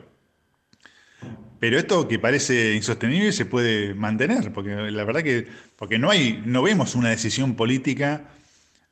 Pero 1.59 1.77
esto 1.77 2.07
que 2.07 2.19
parece 2.19 2.73
insostenible 2.73 3.33
se 3.33 3.45
puede 3.45 3.93
mantener, 3.93 4.53
porque 4.53 4.69
la 4.69 5.03
verdad 5.03 5.23
que 5.23 5.47
porque 5.75 5.99
no 5.99 6.09
hay, 6.09 6.41
no 6.45 6.63
vemos 6.63 6.95
una 6.95 7.09
decisión 7.09 7.55
política 7.55 8.23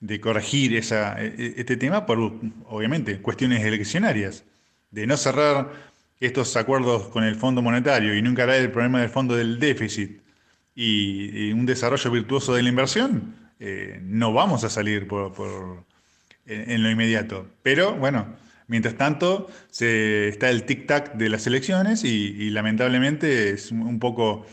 de 0.01 0.20
corregir 0.20 0.76
esa, 0.76 1.22
e, 1.22 1.28
e, 1.38 1.53
este 1.58 1.78
tema 1.78 2.05
por, 2.05 2.20
obviamente, 2.66 3.22
cuestiones 3.22 3.64
eleccionarias, 3.64 4.43
de 4.91 5.08
no 5.08 5.16
cerrar 5.18 5.87
estos 6.20 6.55
acuerdos 6.57 7.07
con 7.09 7.24
el 7.24 7.36
Fondo 7.36 7.61
Monetario 7.61 8.15
y 8.15 8.22
no 8.22 8.30
encarar 8.30 8.55
el 8.55 8.72
problema 8.72 9.01
del 9.01 9.09
fondo 9.09 9.36
del 9.36 9.59
déficit 9.59 10.22
y, 10.76 11.51
un 11.51 11.65
desarrollo 11.65 12.11
virtuoso 12.11 12.53
de 12.53 12.63
la 12.63 12.70
inversión, 12.70 13.36
eh, 13.59 13.99
no 14.03 14.34
vamos 14.34 14.63
a 14.63 14.70
salir 14.70 15.07
por, 15.07 15.86
en 16.45 16.84
lo 16.84 16.89
inmediato. 16.89 17.47
Pero 17.63 17.95
bueno, 17.95 18.36
Mientras 18.68 18.95
tanto, 18.95 19.47
se, 19.70 20.28
está 20.28 20.49
el 20.49 20.65
tic-tac 20.65 21.13
de 21.13 21.30
las 21.30 21.47
elecciones 21.47 22.03
y, 22.03 22.49
lamentablemente 22.49 23.51
es 23.51 23.72
un 23.72 23.97
poco, 23.99 24.45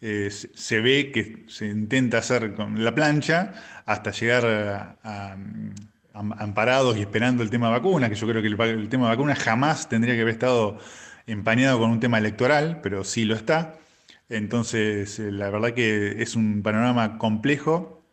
eh, 0.00 0.28
se 0.30 0.80
ve 0.80 1.12
que 1.12 1.44
se 1.48 1.66
intenta 1.66 2.18
hacer 2.18 2.54
con 2.54 2.82
la 2.84 2.94
plancha 2.94 3.54
hasta 3.86 4.10
llegar 4.10 4.98
a, 5.04 5.36
amparados 6.12 6.96
y 6.96 7.00
esperando 7.00 7.42
el 7.42 7.50
tema 7.50 7.70
vacuna, 7.70 8.08
que 8.08 8.14
yo 8.14 8.26
creo 8.26 8.42
que 8.42 8.48
el, 8.48 8.88
tema 8.88 9.08
vacuna 9.08 9.34
jamás 9.34 9.88
tendría 9.88 10.14
que 10.14 10.22
haber 10.22 10.34
estado 10.34 10.78
empañado 11.26 11.78
con 11.78 11.90
un 11.90 12.00
tema 12.00 12.18
electoral, 12.18 12.80
pero 12.82 13.04
sí 13.04 13.24
lo 13.24 13.34
está. 13.34 13.76
Entonces, 14.28 15.18
eh, 15.18 15.32
la 15.32 15.50
verdad 15.50 15.72
que 15.72 16.22
es 16.22 16.36
un 16.36 16.62
panorama 16.62 17.18
complejo 17.18 18.04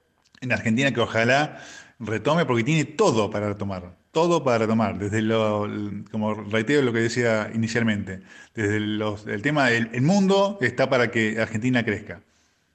en 0.42 0.52
Argentina 0.52 0.92
que 0.92 1.02
ojalá 1.02 1.64
retome 2.00 2.46
porque 2.46 2.64
tiene 2.64 2.86
todo 2.86 3.30
para 3.30 3.50
retomar 3.50 3.98
todo 4.18 4.44
para 4.44 4.58
retomar, 4.58 4.98
desde 4.98 5.22
lo, 5.22 5.70
como 6.10 6.34
reitero 6.34 6.82
lo 6.82 6.92
que 6.92 7.02
decía 7.02 7.52
inicialmente, 7.54 8.22
desde 8.56 8.78
el 8.78 9.42
tema 9.44 9.70
del 9.70 10.02
mundo 10.02 10.58
está 10.60 10.90
para 10.90 11.12
que 11.12 11.40
Argentina 11.40 11.86
crezca. 11.86 12.24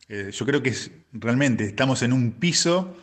Eh, 0.09 0.31
yo 0.33 0.47
creo 0.47 0.63
que 0.63 0.73
realmente 1.13 1.65
estamos 1.65 2.03
en 2.03 2.13
un 2.13 2.31
piso 2.31 2.97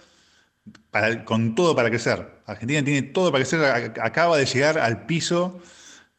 con 1.25 1.55
todo 1.55 1.75
para 1.75 1.89
crecer. 1.89 2.41
Argentina 2.45 2.83
tiene 2.83 3.03
todo 3.03 3.31
para 3.31 3.43
crecer, 3.43 3.93
acaba 4.01 4.37
de 4.37 4.45
llegar 4.45 4.79
al 4.79 5.05
piso 5.05 5.59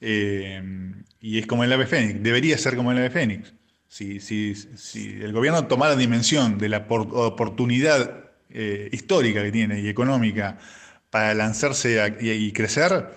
eh, 0.00 0.62
y 1.20 1.38
es 1.38 1.46
como 1.46 1.64
el 1.64 1.72
ave 1.72 1.86
fénix, 1.86 2.22
debería 2.22 2.56
ser 2.58 2.76
como 2.76 2.92
el 2.92 2.98
ave 2.98 3.10
fénix. 3.10 3.52
Si, 3.88 4.20
si, 4.20 4.54
si 4.54 5.20
el 5.20 5.32
gobierno 5.32 5.66
tomara 5.66 5.96
dimensión 5.96 6.58
de 6.58 6.68
la 6.68 6.86
oportunidad 6.88 8.30
eh, 8.52 8.88
histórica 8.92 9.42
que 9.42 9.52
tiene 9.52 9.80
y 9.80 9.88
económica 9.88 10.58
para 11.10 11.34
lanzarse 11.34 12.16
y, 12.20 12.52
crecer, 12.52 13.08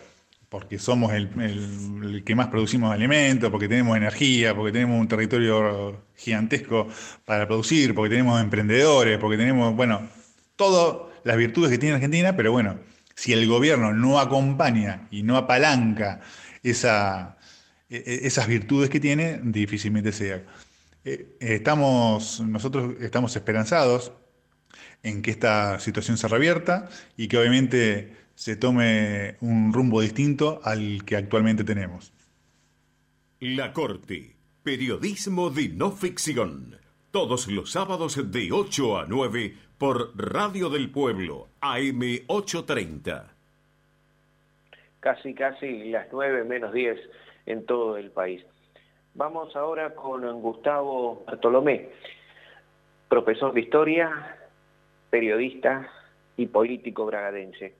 porque 0.49 0.77
somos 0.77 1.13
el, 1.13 2.23
que 2.23 2.35
más 2.35 2.47
producimos 2.47 2.91
alimentos, 2.93 3.49
porque 3.49 3.67
tenemos 3.67 3.97
energía, 3.97 4.55
porque 4.55 4.71
tenemos 4.71 4.99
un 4.99 5.07
territorio 5.07 6.03
gigantesco 6.15 6.87
para 7.25 7.47
producir, 7.47 7.95
porque 7.95 8.11
tenemos 8.11 8.41
emprendedores, 8.41 9.17
porque 9.17 9.37
tenemos, 9.37 9.75
bueno, 9.75 10.07
todas 10.55 11.12
las 11.23 11.37
virtudes 11.37 11.71
que 11.71 11.77
tiene 11.77 11.95
Argentina, 11.95 12.35
pero 12.35 12.51
bueno, 12.51 12.79
si 13.15 13.33
el 13.33 13.47
gobierno 13.47 13.93
no 13.93 14.19
acompaña 14.19 15.07
y 15.11 15.23
no 15.23 15.37
apalanca 15.37 16.21
e, 16.63 16.71
e, 17.89 18.27
esas 18.27 18.47
virtudes 18.47 18.89
que 18.89 18.99
tiene, 18.99 19.39
difícilmente 19.43 20.11
sea. 20.11 20.43
Eh, 21.05 21.35
estamos, 21.39 22.41
nosotros 22.41 22.95
estamos 23.01 23.35
esperanzados 23.35 24.13
en 25.03 25.21
que 25.21 25.31
esta 25.31 25.79
situación 25.79 26.17
se 26.17 26.27
revierta 26.27 26.89
y 27.17 27.27
que 27.27 27.37
obviamente 27.37 28.15
se 28.35 28.55
tome 28.55 29.35
un 29.41 29.73
rumbo 29.73 30.01
distinto 30.01 30.61
al 30.63 31.03
que 31.05 31.17
actualmente 31.17 31.63
tenemos. 31.63 32.13
La 33.39 33.73
Corte, 33.73 34.37
periodismo 34.63 35.49
de 35.49 35.69
no 35.69 35.91
ficción, 35.91 36.77
todos 37.11 37.47
los 37.47 37.71
sábados 37.71 38.19
de 38.31 38.51
8 38.51 38.99
a 38.99 39.05
9 39.07 39.57
por 39.77 40.11
Radio 40.15 40.69
del 40.69 40.91
Pueblo, 40.91 41.47
AM 41.61 42.01
830. 42.27 43.29
casi 44.99 45.33
casi 45.33 45.91
las 45.91 46.07
9 46.11 46.45
menos 46.45 46.71
10 46.71 46.97
en 47.45 47.65
todo 47.65 47.97
el 47.97 48.11
país. 48.11 48.45
Vamos 49.15 49.55
ahora 49.55 49.93
con 49.93 50.41
Gustavo 50.41 51.23
Bartolomé, 51.27 51.89
profesor 53.09 53.53
de 53.53 53.61
historia, 53.61 54.37
periodista 55.09 55.89
y 56.37 56.47
político 56.47 57.05
bragadense. 57.05 57.75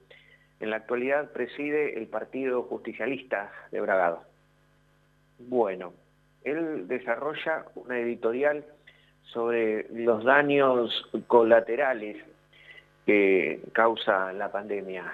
En 0.60 0.70
la 0.70 0.76
actualidad 0.76 1.32
preside 1.32 1.98
el 1.98 2.06
Partido 2.06 2.62
Justicialista 2.62 3.50
de 3.72 3.80
Bragado. 3.80 4.22
Bueno, 5.38 5.94
él 6.44 6.86
desarrolla 6.86 7.64
una 7.74 7.98
editorial 7.98 8.64
sobre 9.26 9.86
los 9.92 10.24
daños 10.24 10.90
colaterales 11.26 12.16
que 13.06 13.60
causa 13.72 14.32
la 14.32 14.50
pandemia. 14.50 15.12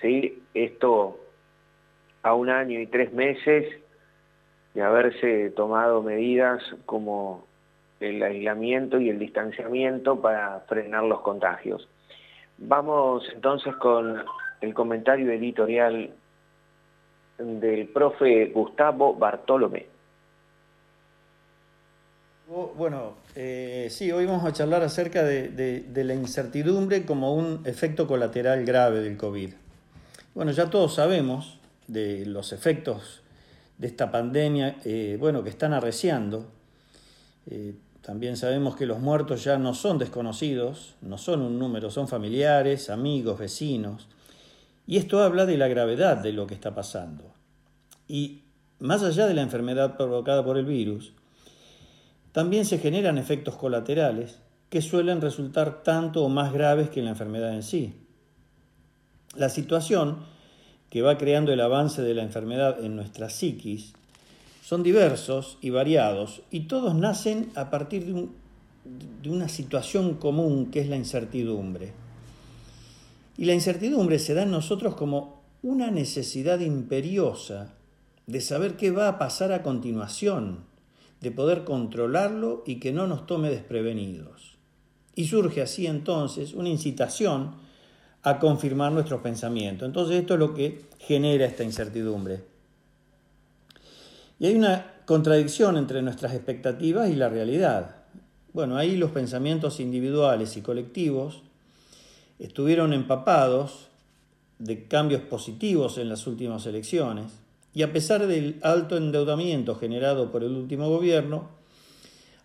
¿Sí? 0.00 0.42
Esto 0.54 1.18
a 2.22 2.34
un 2.34 2.50
año 2.50 2.80
y 2.80 2.86
tres 2.86 3.12
meses 3.12 3.66
de 4.74 4.82
haberse 4.82 5.50
tomado 5.50 6.02
medidas 6.02 6.62
como 6.84 7.46
el 8.00 8.22
aislamiento 8.22 9.00
y 9.00 9.08
el 9.08 9.18
distanciamiento 9.18 10.20
para 10.20 10.60
frenar 10.60 11.04
los 11.04 11.20
contagios. 11.20 11.88
Vamos 12.58 13.28
entonces 13.32 13.74
con 13.76 14.22
el 14.60 14.74
comentario 14.74 15.30
editorial 15.30 16.10
del 17.38 17.88
profe 17.88 18.46
Gustavo 18.46 19.14
Bartolomé. 19.14 19.86
Bueno, 22.76 23.14
eh, 23.34 23.88
sí, 23.90 24.12
hoy 24.12 24.26
vamos 24.26 24.44
a 24.44 24.52
charlar 24.52 24.84
acerca 24.84 25.24
de, 25.24 25.84
la 25.92 26.14
incertidumbre 26.14 27.04
como 27.04 27.34
un 27.34 27.62
efecto 27.64 28.06
colateral 28.06 28.64
grave 28.64 29.00
del 29.00 29.16
COVID. 29.16 29.50
Bueno, 30.36 30.52
ya 30.52 30.70
todos 30.70 30.94
sabemos 30.94 31.58
de 31.88 32.24
los 32.26 32.52
efectos 32.52 33.22
de 33.78 33.88
esta 33.88 34.12
pandemia, 34.12 34.76
eh, 34.84 35.16
bueno, 35.18 35.42
que 35.42 35.50
están 35.50 35.72
arreciando. 35.72 36.46
Eh, 37.50 37.74
también 38.02 38.36
sabemos 38.36 38.76
que 38.76 38.86
los 38.86 39.00
muertos 39.00 39.42
ya 39.42 39.58
no 39.58 39.74
son 39.74 39.98
desconocidos, 39.98 40.94
no 41.02 41.18
son 41.18 41.42
un 41.42 41.58
número, 41.58 41.90
son 41.90 42.06
familiares, 42.06 42.88
amigos, 42.88 43.36
vecinos. 43.36 44.06
Y 44.86 44.98
esto 44.98 45.24
habla 45.24 45.44
de 45.44 45.58
la 45.58 45.66
gravedad 45.66 46.18
de 46.18 46.32
lo 46.32 46.46
que 46.46 46.54
está 46.54 46.72
pasando. 46.72 47.24
Y 48.06 48.42
más 48.78 49.02
allá 49.02 49.26
de 49.26 49.34
la 49.34 49.42
enfermedad 49.42 49.96
provocada 49.96 50.44
por 50.44 50.56
el 50.56 50.66
virus, 50.66 51.14
también 52.34 52.64
se 52.64 52.78
generan 52.78 53.16
efectos 53.16 53.54
colaterales 53.54 54.40
que 54.68 54.82
suelen 54.82 55.20
resultar 55.20 55.84
tanto 55.84 56.24
o 56.24 56.28
más 56.28 56.52
graves 56.52 56.90
que 56.90 57.00
la 57.00 57.10
enfermedad 57.10 57.54
en 57.54 57.62
sí. 57.62 57.94
La 59.36 59.48
situación 59.48 60.16
que 60.90 61.00
va 61.00 61.16
creando 61.16 61.52
el 61.52 61.60
avance 61.60 62.02
de 62.02 62.12
la 62.12 62.24
enfermedad 62.24 62.84
en 62.84 62.96
nuestra 62.96 63.30
psiquis 63.30 63.92
son 64.64 64.82
diversos 64.82 65.58
y 65.60 65.70
variados 65.70 66.42
y 66.50 66.62
todos 66.62 66.96
nacen 66.96 67.52
a 67.54 67.70
partir 67.70 68.04
de, 68.04 68.26
de 69.22 69.30
una 69.30 69.48
situación 69.48 70.14
común 70.14 70.72
que 70.72 70.80
es 70.80 70.88
la 70.88 70.96
incertidumbre. 70.96 71.92
Y 73.38 73.44
la 73.44 73.54
incertidumbre 73.54 74.18
se 74.18 74.34
da 74.34 74.42
en 74.42 74.50
nosotros 74.50 74.96
como 74.96 75.40
una 75.62 75.92
necesidad 75.92 76.58
imperiosa 76.58 77.74
de 78.26 78.40
saber 78.40 78.76
qué 78.76 78.90
va 78.90 79.06
a 79.06 79.18
pasar 79.18 79.52
a 79.52 79.62
continuación, 79.62 80.73
de 81.24 81.32
poder 81.32 81.64
controlarlo 81.64 82.62
y 82.66 82.78
que 82.78 82.92
no 82.92 83.06
nos 83.06 83.26
tome 83.26 83.50
desprevenidos. 83.50 84.56
Y 85.16 85.26
surge 85.26 85.62
así 85.62 85.86
entonces 85.86 86.52
una 86.52 86.68
incitación 86.68 87.56
a 88.22 88.38
confirmar 88.38 88.92
nuestros 88.92 89.22
pensamientos. 89.22 89.86
Entonces 89.86 90.20
esto 90.20 90.34
es 90.34 90.40
lo 90.40 90.54
que 90.54 90.82
genera 90.98 91.46
esta 91.46 91.64
incertidumbre. 91.64 92.44
Y 94.38 94.46
hay 94.46 94.54
una 94.54 94.92
contradicción 95.06 95.76
entre 95.78 96.02
nuestras 96.02 96.34
expectativas 96.34 97.08
y 97.08 97.14
la 97.14 97.30
realidad. 97.30 97.96
Bueno, 98.52 98.76
ahí 98.76 98.96
los 98.96 99.10
pensamientos 99.10 99.80
individuales 99.80 100.56
y 100.58 100.60
colectivos 100.60 101.42
estuvieron 102.38 102.92
empapados 102.92 103.88
de 104.58 104.86
cambios 104.86 105.22
positivos 105.22 105.96
en 105.96 106.10
las 106.10 106.26
últimas 106.26 106.66
elecciones 106.66 107.43
y 107.74 107.82
a 107.82 107.92
pesar 107.92 108.26
del 108.26 108.58
alto 108.62 108.96
endeudamiento 108.96 109.74
generado 109.74 110.30
por 110.30 110.44
el 110.44 110.52
último 110.52 110.88
gobierno, 110.88 111.48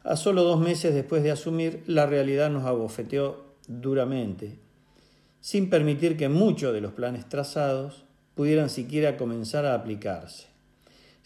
a 0.04 0.16
solo 0.16 0.44
dos 0.44 0.60
meses 0.60 0.94
después 0.94 1.24
de 1.24 1.32
asumir, 1.32 1.84
la 1.86 2.06
realidad 2.06 2.50
nos 2.50 2.66
abofeteó 2.66 3.46
duramente, 3.68 4.58
sin 5.40 5.70
permitir 5.70 6.18
que 6.18 6.30
muchos 6.30 6.74
de 6.74 6.82
los 6.82 6.94
planes 6.94 7.30
trazados 7.30 8.04
pudieran 8.36 8.70
siquiera 8.70 9.18
comenzar 9.18 9.66
a 9.66 9.76
aplicarse 9.76 10.50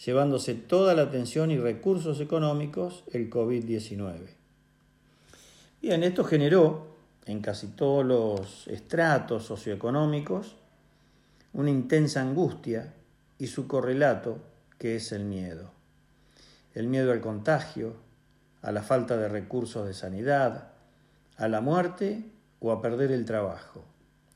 llevándose 0.03 0.53
toda 0.55 0.93
la 0.93 1.03
atención 1.03 1.51
y 1.51 1.57
recursos 1.57 2.19
económicos 2.19 3.03
el 3.11 3.29
COVID-19. 3.29 4.19
Bien, 5.81 6.03
esto 6.03 6.23
generó 6.23 6.87
en 7.25 7.41
casi 7.41 7.67
todos 7.67 8.05
los 8.05 8.67
estratos 8.67 9.45
socioeconómicos 9.45 10.55
una 11.53 11.69
intensa 11.69 12.21
angustia 12.21 12.93
y 13.43 13.47
su 13.47 13.67
correlato 13.67 14.37
que 14.77 14.95
es 14.95 15.11
el 15.11 15.25
miedo. 15.25 15.69
El 16.73 16.87
miedo 16.87 17.11
al 17.11 17.19
contagio, 17.19 17.97
a 18.61 18.71
la 18.71 18.81
falta 18.81 19.17
de 19.17 19.27
recursos 19.27 19.85
de 19.85 19.93
sanidad, 19.93 20.71
a 21.35 21.49
la 21.49 21.59
muerte 21.59 22.23
o 22.61 22.71
a 22.71 22.81
perder 22.81 23.11
el 23.11 23.25
trabajo. 23.25 23.81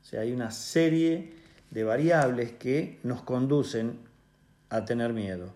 O 0.02 0.04
sea, 0.04 0.20
hay 0.20 0.32
una 0.32 0.50
serie 0.50 1.32
de 1.70 1.84
variables 1.84 2.52
que 2.52 3.00
nos 3.02 3.22
conducen 3.22 3.98
a 4.68 4.84
tener 4.84 5.14
miedo. 5.14 5.54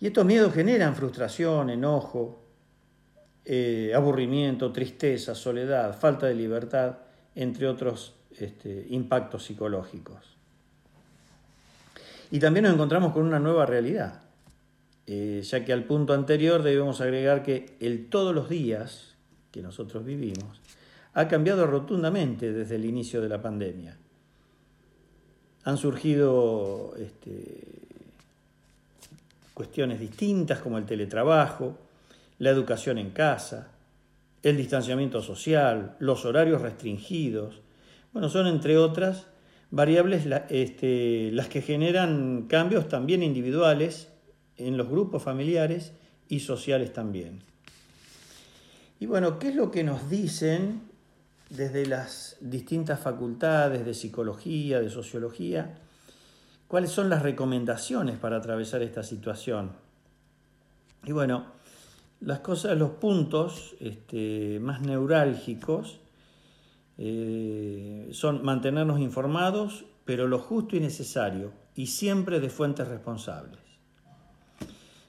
Y 0.00 0.08
estos 0.08 0.24
miedos 0.26 0.52
generan 0.52 0.96
frustración, 0.96 1.70
enojo, 1.70 2.42
eh, 3.44 3.92
aburrimiento, 3.94 4.72
tristeza, 4.72 5.36
soledad, 5.36 5.96
falta 5.96 6.26
de 6.26 6.34
libertad, 6.34 6.98
entre 7.36 7.68
otros 7.68 8.16
este, 8.36 8.88
impactos 8.90 9.44
psicológicos. 9.44 10.33
Y 12.34 12.40
también 12.40 12.64
nos 12.64 12.74
encontramos 12.74 13.12
con 13.12 13.24
una 13.24 13.38
nueva 13.38 13.64
realidad, 13.64 14.20
eh, 15.06 15.40
ya 15.44 15.64
que 15.64 15.72
al 15.72 15.84
punto 15.84 16.14
anterior 16.14 16.64
debemos 16.64 17.00
agregar 17.00 17.44
que 17.44 17.76
el 17.78 18.08
todos 18.08 18.34
los 18.34 18.48
días 18.48 19.14
que 19.52 19.62
nosotros 19.62 20.04
vivimos 20.04 20.60
ha 21.12 21.28
cambiado 21.28 21.64
rotundamente 21.64 22.52
desde 22.52 22.74
el 22.74 22.86
inicio 22.86 23.20
de 23.20 23.28
la 23.28 23.40
pandemia. 23.40 23.96
Han 25.62 25.76
surgido 25.76 26.96
este, 26.98 27.62
cuestiones 29.54 30.00
distintas 30.00 30.58
como 30.58 30.78
el 30.78 30.86
teletrabajo, 30.86 31.78
la 32.40 32.50
educación 32.50 32.98
en 32.98 33.10
casa, 33.10 33.68
el 34.42 34.56
distanciamiento 34.56 35.22
social, 35.22 35.94
los 36.00 36.24
horarios 36.24 36.62
restringidos. 36.62 37.60
Bueno, 38.12 38.28
son 38.28 38.48
entre 38.48 38.76
otras 38.76 39.28
variables 39.70 40.26
este, 40.50 41.30
las 41.32 41.48
que 41.48 41.62
generan 41.62 42.46
cambios 42.48 42.88
también 42.88 43.22
individuales 43.22 44.08
en 44.56 44.76
los 44.76 44.88
grupos 44.88 45.22
familiares 45.22 45.92
y 46.28 46.40
sociales 46.40 46.92
también. 46.92 47.42
Y 49.00 49.06
bueno, 49.06 49.38
¿qué 49.38 49.48
es 49.48 49.54
lo 49.54 49.70
que 49.70 49.84
nos 49.84 50.08
dicen 50.08 50.82
desde 51.50 51.86
las 51.86 52.36
distintas 52.40 53.00
facultades 53.00 53.84
de 53.84 53.94
psicología, 53.94 54.80
de 54.80 54.90
sociología, 54.90 55.74
cuáles 56.66 56.90
son 56.90 57.08
las 57.08 57.22
recomendaciones 57.22 58.18
para 58.18 58.38
atravesar 58.38 58.82
esta 58.82 59.02
situación. 59.02 59.72
Y 61.04 61.12
bueno, 61.12 61.46
las 62.20 62.40
cosas, 62.40 62.76
los 62.76 62.90
puntos 62.90 63.76
este, 63.80 64.58
más 64.60 64.80
neurálgicos 64.80 66.00
eh, 66.98 68.08
son 68.12 68.44
mantenernos 68.44 69.00
informados, 69.00 69.84
pero 70.04 70.28
lo 70.28 70.38
justo 70.38 70.76
y 70.76 70.80
necesario, 70.80 71.52
y 71.74 71.88
siempre 71.88 72.40
de 72.40 72.50
fuentes 72.50 72.88
responsables. 72.88 73.60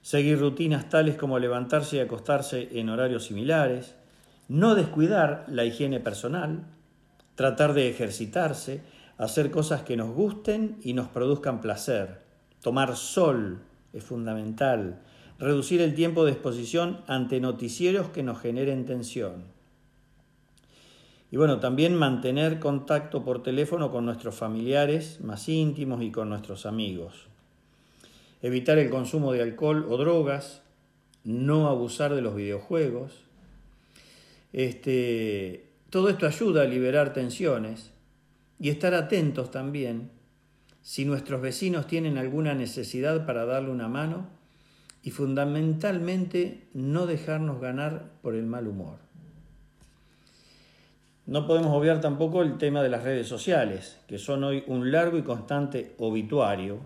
Seguir 0.01 0.39
rutinas 0.39 0.89
tales 0.89 1.17
como 1.17 1.39
levantarse 1.39 1.97
y 1.97 1.99
acostarse 1.99 2.79
en 2.79 2.89
horarios 2.89 3.25
similares, 3.25 3.95
no 4.47 4.75
descuidar 4.75 5.45
la 5.47 5.65
higiene 5.65 5.99
personal, 5.99 6.65
tratar 7.35 7.73
de 7.73 7.89
ejercitarse, 7.89 8.83
hacer 9.17 9.49
cosas 9.51 9.81
que 9.81 9.97
nos 9.97 10.13
gusten 10.13 10.77
y 10.83 10.93
nos 10.93 11.07
produzcan 11.07 11.61
placer. 11.61 12.21
Tomar 12.61 12.95
sol 12.95 13.61
es 13.93 14.03
fundamental. 14.03 15.01
Reducir 15.39 15.81
el 15.81 15.95
tiempo 15.95 16.25
de 16.25 16.31
exposición 16.31 17.01
ante 17.07 17.39
noticieros 17.39 18.09
que 18.09 18.23
nos 18.23 18.39
generen 18.39 18.85
tensión. 18.85 19.54
Y 21.35 21.37
bueno, 21.37 21.59
también 21.59 21.95
mantener 21.95 22.59
contacto 22.59 23.25
por 23.25 23.43
teléfono 23.43 23.91
con 23.91 24.05
nuestros 24.05 24.35
familiares 24.35 25.19
más 25.19 25.49
íntimos 25.49 26.01
y 26.01 26.09
con 26.09 26.29
nuestros 26.29 26.65
amigos. 26.65 27.27
Evitar 28.41 28.77
el 28.77 28.89
consumo 28.89 29.33
de 29.33 29.41
alcohol 29.41 29.85
o 29.89 29.97
drogas. 29.97 30.61
No 31.25 31.67
abusar 31.67 32.15
de 32.15 32.21
los 32.21 32.37
videojuegos. 32.37 33.11
Este, 34.53 35.65
todo 35.89 36.07
esto 36.07 36.25
ayuda 36.25 36.61
a 36.61 36.67
liberar 36.67 37.11
tensiones 37.11 37.91
y 38.57 38.69
estar 38.69 38.93
atentos 38.93 39.51
también 39.51 40.11
si 40.83 41.03
nuestros 41.03 41.41
vecinos 41.41 41.85
tienen 41.85 42.17
alguna 42.17 42.53
necesidad 42.53 43.25
para 43.25 43.43
darle 43.43 43.71
una 43.71 43.89
mano 43.89 44.29
y 45.03 45.11
fundamentalmente 45.11 46.69
no 46.73 47.05
dejarnos 47.05 47.59
ganar 47.59 48.13
por 48.21 48.35
el 48.35 48.45
mal 48.45 48.69
humor. 48.69 49.04
No 51.27 51.47
podemos 51.47 51.73
obviar 51.73 52.01
tampoco 52.01 52.43
el 52.43 52.57
tema 52.57 52.83
de 52.83 52.89
las 52.89 53.03
redes 53.03 53.27
sociales, 53.27 53.97
que 54.07 54.19
son 54.19 54.43
hoy 54.43 54.63
un 54.67 54.91
largo 54.91 55.17
y 55.17 55.23
constante 55.23 55.95
obituario, 55.97 56.77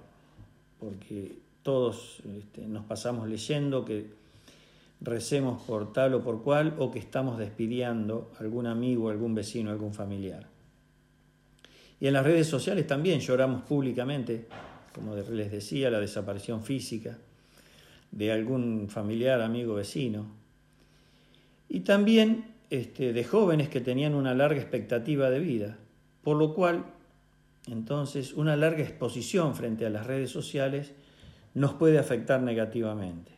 porque 0.80 1.40
todos 1.62 2.22
este, 2.38 2.66
nos 2.66 2.86
pasamos 2.86 3.28
leyendo 3.28 3.84
que 3.84 4.08
recemos 5.02 5.62
por 5.64 5.92
tal 5.92 6.14
o 6.14 6.24
por 6.24 6.42
cual 6.42 6.74
o 6.80 6.90
que 6.90 7.00
estamos 7.00 7.38
despidiendo 7.38 8.32
algún 8.40 8.66
amigo, 8.68 9.10
algún 9.10 9.36
vecino, 9.36 9.72
algún 9.72 9.94
familiar. 9.94 10.48
Y 12.00 12.08
en 12.08 12.14
las 12.14 12.24
redes 12.24 12.48
sociales 12.48 12.88
también 12.88 13.20
lloramos 13.20 13.64
públicamente, 13.64 14.48
como 14.96 15.16
les 15.16 15.52
decía, 15.52 15.92
la 15.92 16.00
desaparición 16.00 16.64
física 16.64 17.18
de 18.12 18.32
algún 18.32 18.88
familiar, 18.90 19.42
amigo, 19.42 19.76
vecino. 19.76 20.26
Y 21.68 21.82
también 21.82 22.46
este, 22.70 23.14
de 23.14 23.24
jóvenes 23.24 23.70
que 23.70 23.82
tenían 23.82 24.16
una 24.16 24.34
larga 24.34 24.60
expectativa 24.60 25.30
de 25.30 25.40
vida, 25.40 25.78
por 26.24 26.38
lo 26.38 26.54
cual, 26.54 26.86
entonces, 27.68 28.34
una 28.34 28.56
larga 28.56 28.84
exposición 28.84 29.56
frente 29.56 29.86
a 29.86 29.90
las 29.90 30.06
redes 30.06 30.32
sociales 30.32 30.94
nos 31.54 31.74
puede 31.74 31.98
afectar 31.98 32.42
negativamente. 32.42 33.32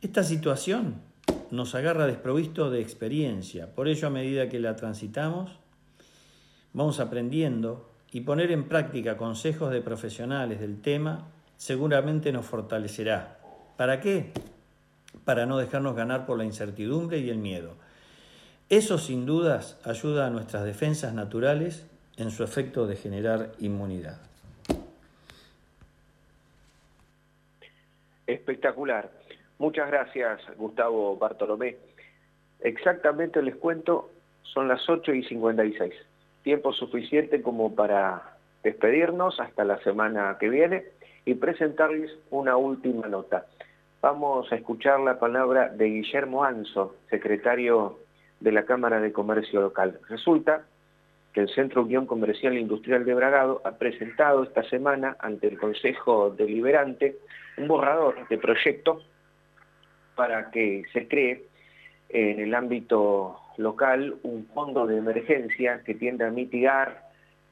Esta 0.00 0.24
situación 0.24 1.00
nos 1.50 1.74
agarra 1.74 2.06
desprovisto 2.06 2.70
de 2.70 2.80
experiencia, 2.80 3.74
por 3.74 3.88
ello 3.88 4.08
a 4.08 4.10
medida 4.10 4.48
que 4.48 4.60
la 4.60 4.76
transitamos, 4.76 5.58
vamos 6.72 7.00
aprendiendo 7.00 7.90
y 8.12 8.20
poner 8.22 8.50
en 8.50 8.68
práctica 8.68 9.16
consejos 9.16 9.70
de 9.70 9.80
profesionales 9.80 10.60
del 10.60 10.80
tema 10.80 11.28
seguramente 11.56 12.32
nos 12.32 12.46
fortalecerá. 12.46 13.38
¿Para 13.76 14.00
qué? 14.00 14.32
Para 15.24 15.46
no 15.46 15.58
dejarnos 15.58 15.96
ganar 15.96 16.26
por 16.26 16.38
la 16.38 16.44
incertidumbre 16.44 17.18
y 17.18 17.30
el 17.30 17.38
miedo. 17.38 17.74
Eso 18.68 18.98
sin 18.98 19.26
dudas 19.26 19.80
ayuda 19.84 20.26
a 20.26 20.30
nuestras 20.30 20.64
defensas 20.64 21.14
naturales 21.14 21.86
en 22.16 22.30
su 22.30 22.42
efecto 22.42 22.86
de 22.86 22.96
generar 22.96 23.52
inmunidad. 23.58 24.18
Espectacular. 28.26 29.10
Muchas 29.58 29.88
gracias, 29.88 30.40
Gustavo 30.56 31.16
Bartolomé. 31.16 31.76
Exactamente 32.60 33.42
les 33.42 33.56
cuento, 33.56 34.10
son 34.42 34.68
las 34.68 34.88
8 34.88 35.14
y 35.14 35.24
56. 35.24 35.94
Tiempo 36.42 36.72
suficiente 36.72 37.42
como 37.42 37.74
para 37.74 38.36
despedirnos 38.62 39.38
hasta 39.38 39.64
la 39.64 39.78
semana 39.82 40.36
que 40.40 40.48
viene 40.48 40.84
y 41.24 41.34
presentarles 41.34 42.10
una 42.30 42.56
última 42.56 43.06
nota. 43.06 43.46
Vamos 44.08 44.52
a 44.52 44.54
escuchar 44.54 45.00
la 45.00 45.18
palabra 45.18 45.68
de 45.68 45.86
Guillermo 45.86 46.44
Anso, 46.44 46.94
secretario 47.10 47.98
de 48.38 48.52
la 48.52 48.64
Cámara 48.64 49.00
de 49.00 49.12
Comercio 49.12 49.60
Local. 49.60 49.98
Resulta 50.08 50.64
que 51.32 51.40
el 51.40 51.48
Centro 51.48 51.82
Unión 51.82 52.06
Comercial 52.06 52.56
e 52.56 52.60
Industrial 52.60 53.04
de 53.04 53.14
Bragado 53.14 53.60
ha 53.64 53.72
presentado 53.72 54.44
esta 54.44 54.62
semana 54.70 55.16
ante 55.18 55.48
el 55.48 55.58
Consejo 55.58 56.30
Deliberante 56.30 57.16
un 57.58 57.66
borrador 57.66 58.28
de 58.28 58.38
proyecto 58.38 59.02
para 60.14 60.52
que 60.52 60.84
se 60.92 61.08
cree 61.08 61.42
en 62.08 62.38
el 62.38 62.54
ámbito 62.54 63.40
local 63.56 64.18
un 64.22 64.46
fondo 64.54 64.86
de 64.86 64.98
emergencia 64.98 65.82
que 65.84 65.96
tiende 65.96 66.24
a 66.24 66.30
mitigar 66.30 67.05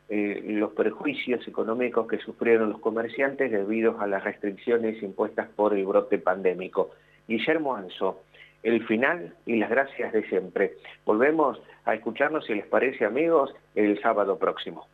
eh, 0.09 0.43
los 0.45 0.73
perjuicios 0.73 1.47
económicos 1.49 2.07
que 2.07 2.19
sufrieron 2.19 2.71
los 2.71 2.81
comerciantes 2.81 3.51
debido 3.51 4.01
a 4.01 4.07
las 4.07 4.23
restricciones 4.23 5.03
impuestas 5.03 5.49
por 5.57 5.75
el 5.75 5.87
brote 5.87 6.19
pandémico. 6.19 6.91
Guillermo 7.27 7.75
Anso, 7.75 8.23
el 8.63 8.87
final 8.87 9.35
y 9.47 9.57
las 9.57 9.71
gracias 9.71 10.13
de 10.13 10.29
siempre. 10.29 10.75
Volvemos 11.07 11.61
a 11.85 11.95
escucharnos, 11.95 12.45
si 12.45 12.55
les 12.55 12.67
parece, 12.67 13.05
amigos, 13.05 13.55
el 13.75 14.01
sábado 14.03 14.39
próximo. 14.39 14.87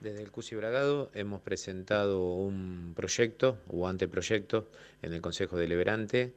Desde 0.00 0.22
el 0.22 0.30
CUSI 0.30 0.56
Bragado 0.56 1.10
hemos 1.12 1.42
presentado 1.42 2.34
un 2.34 2.94
proyecto 2.96 3.58
o 3.68 3.86
anteproyecto 3.86 4.66
en 5.02 5.12
el 5.12 5.20
Consejo 5.20 5.58
Deliberante, 5.58 6.32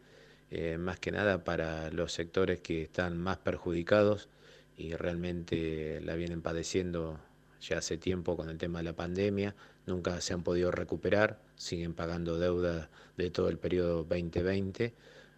eh, 0.52 0.78
más 0.78 1.00
que 1.00 1.12
nada 1.12 1.44
para 1.44 1.90
los 1.92 2.12
sectores 2.12 2.60
que 2.60 2.82
están 2.82 3.18
más 3.18 3.38
perjudicados 3.38 4.30
y 4.78 4.94
realmente 4.96 6.02
la 6.02 6.16
vienen 6.16 6.42
padeciendo 6.42 7.20
ya 7.62 7.78
hace 7.78 7.98
tiempo 7.98 8.36
con 8.36 8.50
el 8.50 8.58
tema 8.58 8.80
de 8.80 8.86
la 8.86 8.96
pandemia, 8.96 9.56
nunca 9.86 10.20
se 10.22 10.34
han 10.34 10.44
podido 10.44 10.72
recuperar, 10.72 11.42
siguen 11.56 11.94
pagando 11.94 12.38
deuda 12.38 12.90
de 13.18 13.30
todo 13.30 13.50
el 13.50 13.58
periodo 13.58 14.04
2020, 14.04 14.94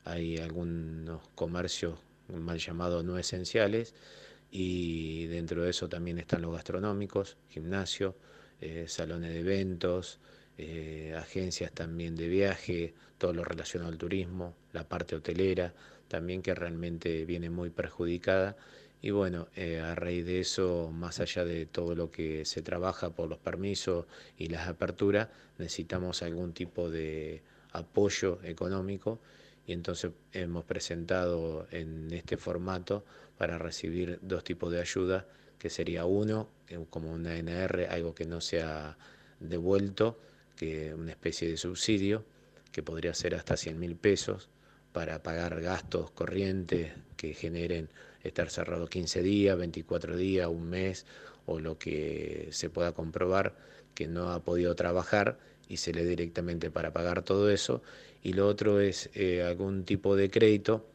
hay 0.05 0.37
algunos 0.37 1.27
comercios 1.35 1.99
mal 2.29 2.57
llamados 2.57 3.03
no 3.03 3.17
esenciales 3.17 3.93
y 4.51 5.27
dentro 5.27 5.63
de 5.63 5.69
eso 5.69 5.89
también 5.89 6.17
están 6.17 6.41
los 6.41 6.53
gastronómicos, 6.53 7.37
gimnasio, 7.49 8.15
eh, 8.61 8.85
salones 8.87 9.31
de 9.31 9.39
eventos, 9.39 10.19
eh, 10.57 11.13
agencias 11.17 11.71
también 11.73 12.15
de 12.15 12.27
viaje, 12.27 12.93
todo 13.17 13.33
lo 13.33 13.43
relacionado 13.43 13.91
al 13.91 13.97
turismo, 13.97 14.55
la 14.71 14.87
parte 14.87 15.15
hotelera, 15.15 15.73
también 16.07 16.41
que 16.41 16.55
realmente 16.55 17.25
viene 17.25 17.49
muy 17.49 17.69
perjudicada 17.69 18.55
y 19.05 19.11
bueno, 19.11 19.49
eh, 19.55 19.81
a 19.81 19.93
raíz 19.93 20.25
de 20.25 20.39
eso, 20.39 20.89
más 20.91 21.19
allá 21.19 21.45
de 21.45 21.67
todo 21.67 21.93
lo 21.93 22.09
que 22.09 22.43
se 22.43 22.63
trabaja 22.63 23.11
por 23.11 23.29
los 23.29 23.37
permisos 23.37 24.07
y 24.35 24.47
las 24.47 24.67
aperturas, 24.67 25.27
necesitamos 25.59 26.23
algún 26.23 26.53
tipo 26.53 26.89
de 26.89 27.43
apoyo 27.71 28.39
económico. 28.43 29.19
Y 29.67 29.73
entonces 29.73 30.09
hemos 30.33 30.65
presentado 30.65 31.67
en 31.69 32.11
este 32.13 32.35
formato 32.35 33.05
para 33.37 33.59
recibir 33.59 34.17
dos 34.23 34.43
tipos 34.43 34.71
de 34.71 34.81
ayuda, 34.81 35.27
que 35.59 35.69
sería 35.69 36.05
uno, 36.05 36.49
eh, 36.67 36.83
como 36.89 37.13
una 37.13 37.37
NR, 37.37 37.85
algo 37.89 38.15
que 38.15 38.25
no 38.25 38.41
sea 38.41 38.97
devuelto, 39.39 40.17
que 40.55 40.95
una 40.95 41.11
especie 41.11 41.47
de 41.47 41.57
subsidio, 41.57 42.25
que 42.71 42.81
podría 42.81 43.13
ser 43.13 43.35
hasta 43.35 43.55
100 43.55 43.77
mil 43.79 43.97
pesos 43.97 44.49
para 44.93 45.21
pagar 45.21 45.61
gastos 45.61 46.09
corrientes 46.09 46.93
que 47.17 47.35
generen 47.35 47.87
estar 48.27 48.49
cerrado 48.49 48.87
15 48.87 49.21
días, 49.21 49.57
24 49.57 50.17
días, 50.17 50.47
un 50.47 50.69
mes 50.69 51.05
o 51.45 51.59
lo 51.59 51.77
que 51.77 52.49
se 52.51 52.69
pueda 52.69 52.91
comprobar 52.93 53.55
que 53.93 54.07
no 54.07 54.31
ha 54.31 54.43
podido 54.43 54.75
trabajar 54.75 55.37
y 55.67 55.77
se 55.77 55.93
le 55.93 56.05
directamente 56.05 56.69
para 56.69 56.93
pagar 56.93 57.23
todo 57.23 57.49
eso. 57.49 57.81
Y 58.23 58.33
lo 58.33 58.47
otro 58.47 58.79
es 58.79 59.09
eh, 59.13 59.43
algún 59.43 59.85
tipo 59.85 60.15
de 60.15 60.29
crédito 60.29 60.85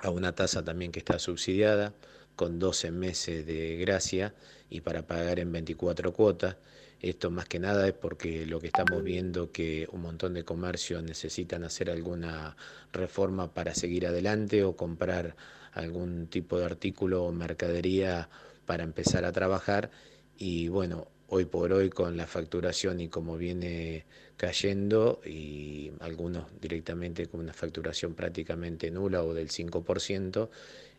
a 0.00 0.10
una 0.10 0.34
tasa 0.34 0.64
también 0.64 0.92
que 0.92 0.98
está 0.98 1.18
subsidiada 1.18 1.94
con 2.36 2.58
12 2.58 2.90
meses 2.90 3.46
de 3.46 3.76
gracia 3.76 4.34
y 4.70 4.80
para 4.80 5.06
pagar 5.06 5.38
en 5.38 5.52
24 5.52 6.12
cuotas. 6.12 6.56
Esto 7.00 7.30
más 7.30 7.46
que 7.46 7.58
nada 7.58 7.86
es 7.88 7.94
porque 7.94 8.44
lo 8.44 8.60
que 8.60 8.66
estamos 8.66 9.02
viendo 9.02 9.52
que 9.52 9.88
un 9.90 10.02
montón 10.02 10.34
de 10.34 10.44
comercios 10.44 11.02
necesitan 11.02 11.64
hacer 11.64 11.90
alguna 11.90 12.56
reforma 12.92 13.52
para 13.52 13.74
seguir 13.74 14.06
adelante 14.06 14.64
o 14.64 14.76
comprar 14.76 15.34
algún 15.72 16.26
tipo 16.26 16.58
de 16.58 16.64
artículo 16.64 17.24
o 17.24 17.32
mercadería 17.32 18.28
para 18.66 18.84
empezar 18.84 19.24
a 19.24 19.32
trabajar 19.32 19.90
y 20.36 20.68
bueno, 20.68 21.08
hoy 21.28 21.44
por 21.44 21.72
hoy 21.72 21.90
con 21.90 22.16
la 22.16 22.26
facturación 22.26 23.00
y 23.00 23.08
como 23.08 23.36
viene 23.36 24.04
cayendo 24.36 25.20
y 25.24 25.92
algunos 26.00 26.46
directamente 26.60 27.26
con 27.26 27.40
una 27.40 27.52
facturación 27.52 28.14
prácticamente 28.14 28.90
nula 28.90 29.22
o 29.22 29.34
del 29.34 29.48
5%, 29.48 30.48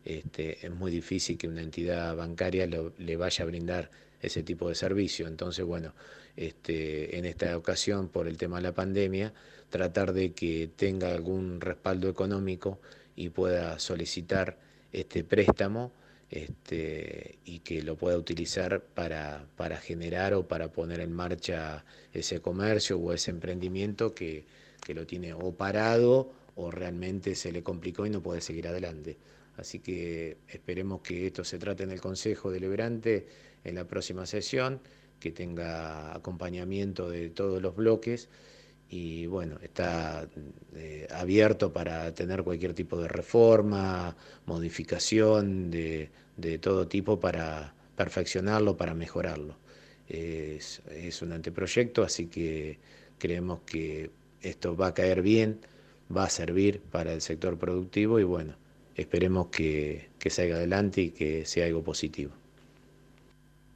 este, 0.05 0.65
es 0.65 0.71
muy 0.71 0.91
difícil 0.91 1.37
que 1.37 1.47
una 1.47 1.61
entidad 1.61 2.15
bancaria 2.15 2.65
le 2.65 3.17
vaya 3.17 3.43
a 3.43 3.47
brindar 3.47 3.91
ese 4.21 4.43
tipo 4.43 4.69
de 4.69 4.75
servicio. 4.75 5.27
Entonces, 5.27 5.65
bueno, 5.65 5.93
este, 6.35 7.17
en 7.17 7.25
esta 7.25 7.57
ocasión, 7.57 8.09
por 8.09 8.27
el 8.27 8.37
tema 8.37 8.57
de 8.57 8.63
la 8.63 8.73
pandemia, 8.73 9.33
tratar 9.69 10.13
de 10.13 10.33
que 10.33 10.69
tenga 10.75 11.11
algún 11.11 11.61
respaldo 11.61 12.09
económico 12.09 12.79
y 13.21 13.29
pueda 13.29 13.77
solicitar 13.77 14.57
este 14.91 15.23
préstamo 15.23 15.91
este, 16.31 17.37
y 17.45 17.59
que 17.59 17.83
lo 17.83 17.95
pueda 17.95 18.17
utilizar 18.17 18.81
para, 18.81 19.45
para 19.57 19.77
generar 19.77 20.33
o 20.33 20.47
para 20.47 20.71
poner 20.71 21.01
en 21.01 21.11
marcha 21.11 21.85
ese 22.13 22.41
comercio 22.41 22.97
o 22.97 23.13
ese 23.13 23.29
emprendimiento 23.29 24.15
que, 24.15 24.45
que 24.83 24.95
lo 24.95 25.05
tiene 25.05 25.33
o 25.33 25.51
parado 25.53 26.33
o 26.55 26.71
realmente 26.71 27.35
se 27.35 27.51
le 27.51 27.61
complicó 27.61 28.07
y 28.07 28.09
no 28.09 28.21
puede 28.21 28.41
seguir 28.41 28.67
adelante. 28.67 29.17
Así 29.57 29.77
que 29.79 30.37
esperemos 30.47 31.01
que 31.01 31.27
esto 31.27 31.43
se 31.43 31.59
trate 31.59 31.83
en 31.83 31.91
el 31.91 32.01
Consejo 32.01 32.49
Deliberante 32.49 33.27
en 33.63 33.75
la 33.75 33.85
próxima 33.85 34.25
sesión, 34.25 34.79
que 35.19 35.31
tenga 35.31 36.15
acompañamiento 36.15 37.07
de 37.07 37.29
todos 37.29 37.61
los 37.61 37.75
bloques 37.75 38.29
y 38.91 39.25
bueno, 39.25 39.57
está 39.63 40.27
eh, 40.75 41.07
abierto 41.11 41.71
para 41.71 42.13
tener 42.13 42.43
cualquier 42.43 42.73
tipo 42.73 43.01
de 43.01 43.07
reforma, 43.07 44.17
modificación 44.45 45.71
de, 45.71 46.09
de 46.35 46.59
todo 46.59 46.89
tipo 46.89 47.17
para 47.17 47.73
perfeccionarlo, 47.95 48.75
para 48.75 48.93
mejorarlo. 48.93 49.55
es, 50.09 50.81
es 50.91 51.21
un 51.21 51.31
anteproyecto, 51.31 52.03
así 52.03 52.27
que 52.27 52.79
creemos 53.17 53.61
que 53.65 54.11
esto 54.41 54.75
va 54.75 54.87
a 54.87 54.93
caer 54.93 55.21
bien, 55.21 55.61
va 56.15 56.25
a 56.25 56.29
servir 56.29 56.81
para 56.81 57.13
el 57.13 57.21
sector 57.21 57.57
productivo 57.57 58.19
y 58.19 58.25
bueno, 58.25 58.55
esperemos 58.97 59.47
que, 59.47 60.09
que 60.19 60.29
salga 60.29 60.57
adelante 60.57 61.01
y 61.01 61.09
que 61.11 61.45
sea 61.45 61.65
algo 61.65 61.81
positivo. 61.81 62.33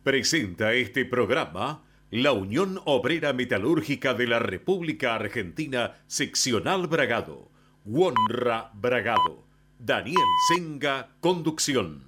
Presenta 0.04 0.74
este 0.74 1.06
programa 1.06 1.85
la 2.24 2.32
Unión 2.32 2.80
Obrera 2.86 3.34
Metalúrgica 3.34 4.14
de 4.14 4.28
la 4.28 4.40
República 4.40 5.16
Argentina, 5.16 5.96
seccional 6.08 6.88
Bragado, 6.88 7.52
Wonra 7.84 8.72
Bragado, 8.74 9.46
Daniel 9.80 10.24
Senga, 10.48 11.10
conducción. 11.20 12.06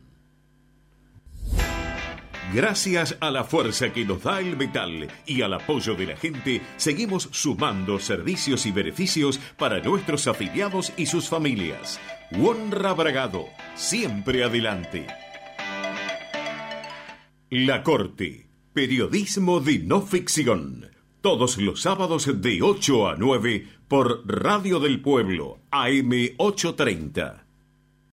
Gracias 2.53 3.17
a 3.19 3.29
la 3.31 3.43
fuerza 3.43 3.91
que 3.91 4.05
nos 4.05 4.23
da 4.23 4.39
el 4.39 4.55
metal 4.55 5.09
y 5.25 5.41
al 5.41 5.53
apoyo 5.53 5.95
de 5.95 6.05
la 6.05 6.15
gente, 6.15 6.61
seguimos 6.77 7.27
sumando 7.33 7.99
servicios 7.99 8.65
y 8.65 8.71
beneficios 8.71 9.41
para 9.57 9.81
nuestros 9.81 10.27
afiliados 10.27 10.93
y 10.95 11.07
sus 11.07 11.27
familias. 11.27 11.99
Honra 12.31 12.93
Bragado, 12.93 13.47
siempre 13.75 14.45
adelante. 14.45 15.05
La 17.49 17.83
Corte, 17.83 18.46
periodismo 18.77 19.59
de 19.59 19.79
no 19.79 20.03
ficción. 20.03 20.91
Todos 21.21 21.57
los 21.57 21.81
sábados 21.81 22.29
de 22.43 22.61
8 22.61 23.09
a 23.09 23.15
9 23.17 23.67
por 23.87 24.21
Radio 24.27 24.79
del 24.79 25.01
Pueblo, 25.01 25.61
AM 25.71 26.11
830. 26.37 27.46